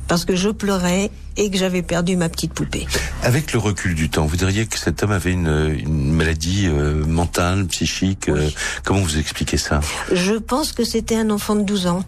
[0.07, 2.85] Parce que je pleurais et que j'avais perdu ma petite poupée.
[3.23, 7.05] Avec le recul du temps, vous diriez que cet homme avait une, une maladie euh,
[7.05, 8.27] mentale, psychique.
[8.29, 8.49] euh,
[8.83, 9.79] comment vous expliquez ça?
[10.11, 12.03] Je pense que c'était un enfant de 12 ans.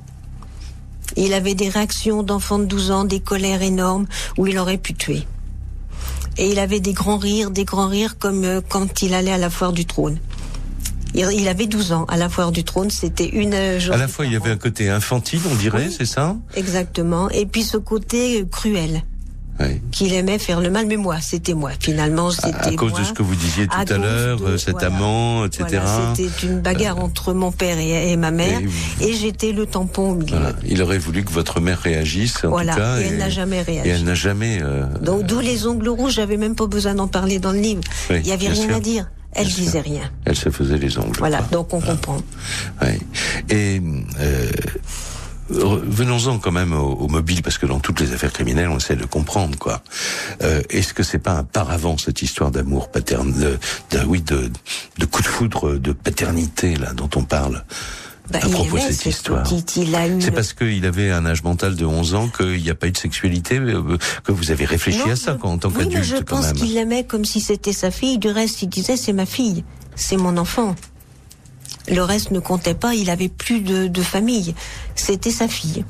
[1.15, 4.05] Il avait des réactions d'enfant de 12 ans, des colères énormes
[4.38, 5.23] où il aurait pu tuer.
[6.38, 9.38] Et il avait des grands rires, des grands rires comme euh, quand il allait à
[9.38, 10.17] la foire du trône.
[11.15, 12.05] Il, avait 12 ans.
[12.07, 14.57] À la foire du trône, c'était une euh, À la fois, il y avait un
[14.57, 15.95] côté infantile, on dirait, Oui.
[15.97, 16.36] c'est ça?
[16.55, 17.30] Exactement.
[17.32, 19.03] Et puis ce côté euh, cruel,
[19.60, 19.82] Oui.
[19.91, 20.86] qu'il aimait faire le mal.
[20.88, 21.72] Mais moi, c'était moi.
[21.80, 22.99] Finalement, c'était à cause moi.
[23.01, 24.88] de ce que vous disiez tout À l'heure, de- euh, cet voilà.
[24.88, 25.64] amant, etc.
[25.70, 28.62] Voilà, c'était une bagarre entre mon père et, et ma mère.
[29.01, 30.38] Et- Et, j'étais le tampon au milieu.
[30.38, 30.53] Voilà.
[30.66, 32.74] Il aurait voulu que votre mère réagisse, en Voilà.
[32.74, 32.99] tout cas.
[32.99, 33.89] et elle n'a jamais réagi.
[33.89, 34.60] Et elle n'a jamais.
[34.62, 37.82] euh, Donc d'où les ongles rouges, j'avais même pas besoin d'en parler dans le livre.
[38.10, 38.76] Oui, Il y avait rien sûr.
[38.76, 39.10] à dire.
[39.34, 39.64] Elle Bien sûr.
[39.66, 40.01] disait rien.
[40.26, 41.20] Elle se faisait les ongles.
[41.20, 42.18] Voilà, donc on comprend.
[42.82, 42.99] Ouais.
[43.49, 43.80] Et
[44.20, 44.49] euh,
[45.50, 48.95] venons-en quand même au, au mobile, parce que dans toutes les affaires criminelles, on essaie
[48.95, 49.82] de comprendre quoi.
[50.43, 53.58] Euh, Est-ce que c'est pas un paravent cette histoire d'amour paternel,
[53.91, 54.52] de, de- oui, de,
[54.97, 57.64] de coup de foudre, de paternité là dont on parle
[58.32, 59.43] Bah, à propos de cette histoire
[60.20, 62.91] C'est parce qu'il avait un âge mental de 11 ans qu'il n'y a pas eu
[62.91, 65.86] de sexualité, euh, que vous avez réfléchi Non, à ça je- quoi, en tant oui,
[65.89, 68.20] je qu'adulte quand pense qu'il l'aimait comme si c'était sa fille.
[68.20, 69.64] Du reste, il disait c'est ma fille,
[69.95, 70.76] c'est mon enfant.
[71.92, 72.94] Le reste ne comptait pas.
[72.96, 74.54] Il avait plus de, de famille.
[74.96, 75.86] C'était sa fille.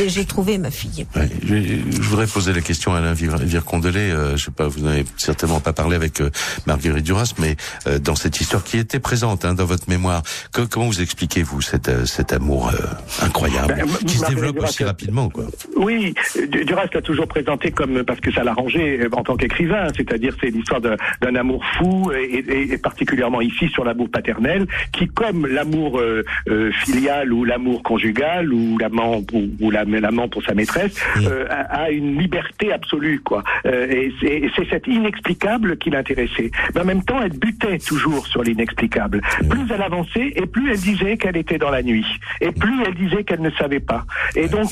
[0.00, 1.06] Et J'ai trouvé ma fille.
[1.16, 4.10] Ouais, je, je voudrais poser la question à Alain Vir- Vircondelet.
[4.10, 6.30] Euh, je sais pas, vous n'avez certainement pas parlé avec euh,
[6.66, 7.56] Marguerite Duras, mais
[7.86, 10.22] euh, dans cette histoire qui était présente hein, dans votre mémoire,
[10.52, 14.56] que- comment vous expliquez vous cet, euh, cet amour euh, incroyable Ben, qui se développe
[14.56, 15.44] Duras, aussi rapidement, quoi?
[15.76, 16.14] Oui,
[16.48, 20.50] Du- Duras l'a toujours présenté comme parce que ça l'arrangeait en tant qu'écrivain, c'est-à-dire c'est
[20.50, 25.46] l'histoire d'un d'un amour fou et, et- et particulièrement ici sur l'amour paternel, qui comme
[25.46, 30.52] l'amour euh, euh, filial ou l'amour conjugal ou l'amant ou, ou la- l'amant pour sa
[30.54, 33.44] maîtresse euh, a, a une liberté absolue quoi.
[33.64, 36.50] Et c'est et c'est cet inexplicable qui l'intéressait.
[36.74, 39.20] Mais en même temps, elle butait toujours sur l'inexplicable.
[39.48, 42.06] Plus elle avançait et plus elle disait qu'elle était dans la nuit
[42.40, 44.04] et plus elle disait qu'elle ne savait pas.
[44.34, 44.70] Et donc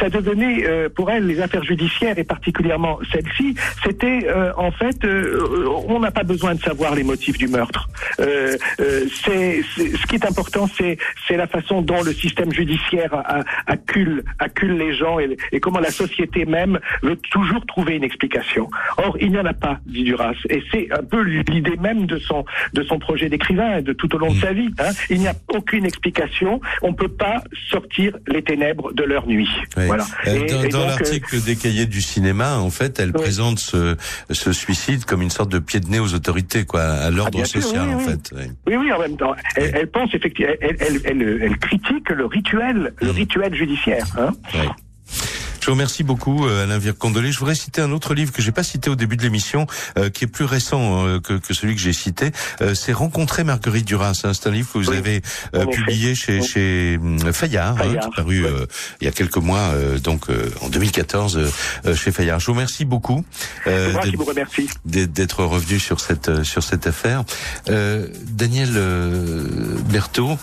[0.00, 3.54] ça devenait pour elle les affaires judiciaires et particulièrement celle-ci,
[3.84, 4.26] c'était
[4.56, 4.98] en fait
[5.88, 7.88] on n'a pas besoin de savoir les motifs du meurtre.
[8.20, 13.12] Euh, euh, c'est ce qui est important, c'est c'est la façon dont le système judiciaire
[13.66, 18.68] accule accule les gens et, et comment la société même veut toujours trouver une explication.
[18.98, 22.18] Or il n'y en a pas, dit Duras, et c'est un peu l'idée même de
[22.18, 24.70] son de son projet d'écrivain et de tout au long de sa vie.
[24.78, 24.90] hein.
[25.10, 26.60] Il n'y a aucune explication.
[26.82, 29.48] On peut pas sortir les ténèbres de leur nuit.
[29.76, 30.04] Voilà.
[30.26, 33.22] Euh, Et- dans euh, l'article des cahiers du cinéma, en fait, elle Oui.
[33.22, 33.96] présente ce,
[34.30, 37.46] ce suicide comme une sorte de pied de nez aux autorités, quoi, à l'ordre Ah,
[37.46, 38.04] social, oui, en oui.
[38.04, 38.34] fait.
[38.66, 39.34] Oui, oui, en même temps.
[39.56, 44.06] Elle, elle pense effectivement, elle, elle, critique le rituel, le rituel judiciaire.
[44.18, 44.32] Hein.
[45.68, 47.30] Je vous remercie beaucoup, euh, Alain Vircondelet.
[47.30, 49.66] Je voudrais citer un autre livre que j'ai pas cité au début de l'émission,
[49.98, 52.32] euh, qui est plus récent euh, que, que celui que j'ai cité.
[52.62, 54.18] Euh, c'est Rencontrer Marguerite Duras.
[54.24, 54.32] hein.
[54.32, 55.20] C'est un livre que vous Oui, avez
[55.54, 56.46] euh, publié chez, Oui.
[56.46, 56.98] chez
[57.34, 58.50] Fayard, hein, Fayard, qui est paru oui.
[58.50, 58.66] euh,
[59.02, 61.50] il y a quelques mois, euh, donc euh, en 2014 euh,
[61.84, 62.40] euh, chez Fayard.
[62.40, 63.22] Je vous remercie beaucoup
[63.64, 64.68] C'est moi qui d'être- vous remercie.
[64.86, 67.24] d'être revenu sur cette sur cette affaire.
[67.68, 68.70] Euh, Daniel
[69.90, 70.38] Berthaud,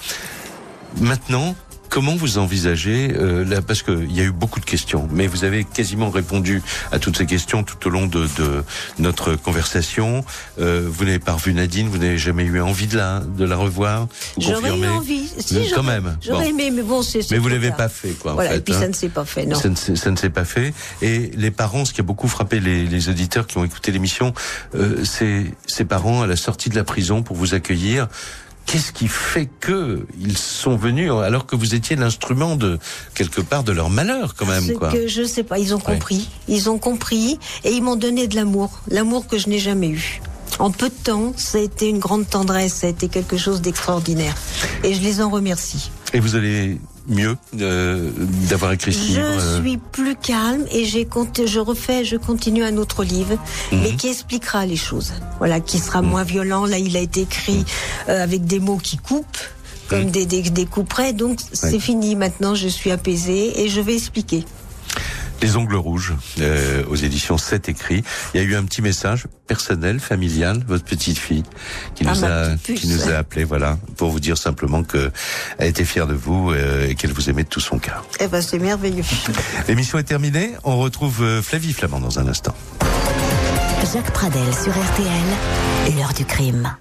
[1.01, 1.55] maintenant.
[1.89, 5.43] Comment vous envisagez euh, là parce qu'il y a eu beaucoup de questions, mais vous
[5.43, 6.61] avez quasiment répondu
[6.91, 8.63] à toutes ces questions tout au long de, de
[8.99, 10.25] notre conversation.
[10.59, 13.55] Euh, vous n'avez pas revu Nadine, vous n'avez jamais eu envie de la de la
[13.55, 14.07] revoir.
[14.37, 15.29] J'aurais eu envie.
[15.37, 16.17] Mais Si, quand même.
[16.21, 16.49] J'aurais Bon.
[16.49, 17.29] aimé, mais bon, c'est.
[17.31, 18.31] Mais vous l'avez pas fait, quoi.
[18.31, 18.79] en Voilà, fait, et puis hein.
[18.81, 19.55] ça ne s'est pas fait, non.
[19.59, 20.73] Ça ne, s'est- ça ne s'est pas fait.
[21.01, 24.33] Et les parents, ce qui a beaucoup frappé les, les auditeurs qui ont écouté l'émission,
[24.75, 28.07] euh, c'est ces parents à la sortie de la prison pour vous accueillir.
[28.65, 32.79] Qu'est-ce qui fait que ils sont venus alors que vous étiez l'instrument de
[33.13, 34.91] quelque part de leur malheur quand même quoi?
[34.91, 36.29] que je sais pas, ils ont compris.
[36.47, 38.81] Ils ont compris et ils m'ont donné de l'amour.
[38.89, 40.21] L'amour que je n'ai jamais eu.
[40.57, 43.61] En peu de temps, ça a été une grande tendresse, ça a été quelque chose
[43.61, 44.35] d'extraordinaire.
[44.83, 45.91] Et je les en remercie.
[46.13, 48.11] Et vous allez mieux euh,
[48.49, 49.21] d'avoir écrit ce Je livre.
[49.27, 51.07] euh, suis plus calme et j'ai
[51.45, 53.37] je refais, je continue un autre livre,
[53.71, 53.81] Mhm.
[53.81, 55.13] mais qui expliquera les choses.
[55.39, 56.65] Voilà, qui sera moins violent.
[56.65, 57.63] Là, il a été écrit
[58.09, 59.37] euh, avec des mots qui coupent,
[59.87, 60.11] comme Mhm.
[60.11, 61.13] des, des, des coups près.
[61.13, 62.15] Donc, c'est fini.
[62.15, 64.43] Maintenant, je suis apaisée et je vais expliquer.
[65.41, 68.03] Les ongles rouges euh, aux éditions 7 écrits.
[68.33, 71.43] Il y a eu un petit message personnel, familial, votre petite fille
[71.93, 75.11] qui Ah, nous a qui nous a appelé, voilà, pour vous dire simplement que
[75.57, 78.05] elle était fière de vous euh, et qu'elle vous aimait de tout son cœur.
[78.19, 79.03] Eh ben, c'est merveilleux.
[79.67, 80.51] L'émission est terminée.
[80.63, 82.55] On retrouve euh, Flavie Flamand dans un instant.
[83.93, 86.71] Jacques Pradel sur RTL, l'heure du crime.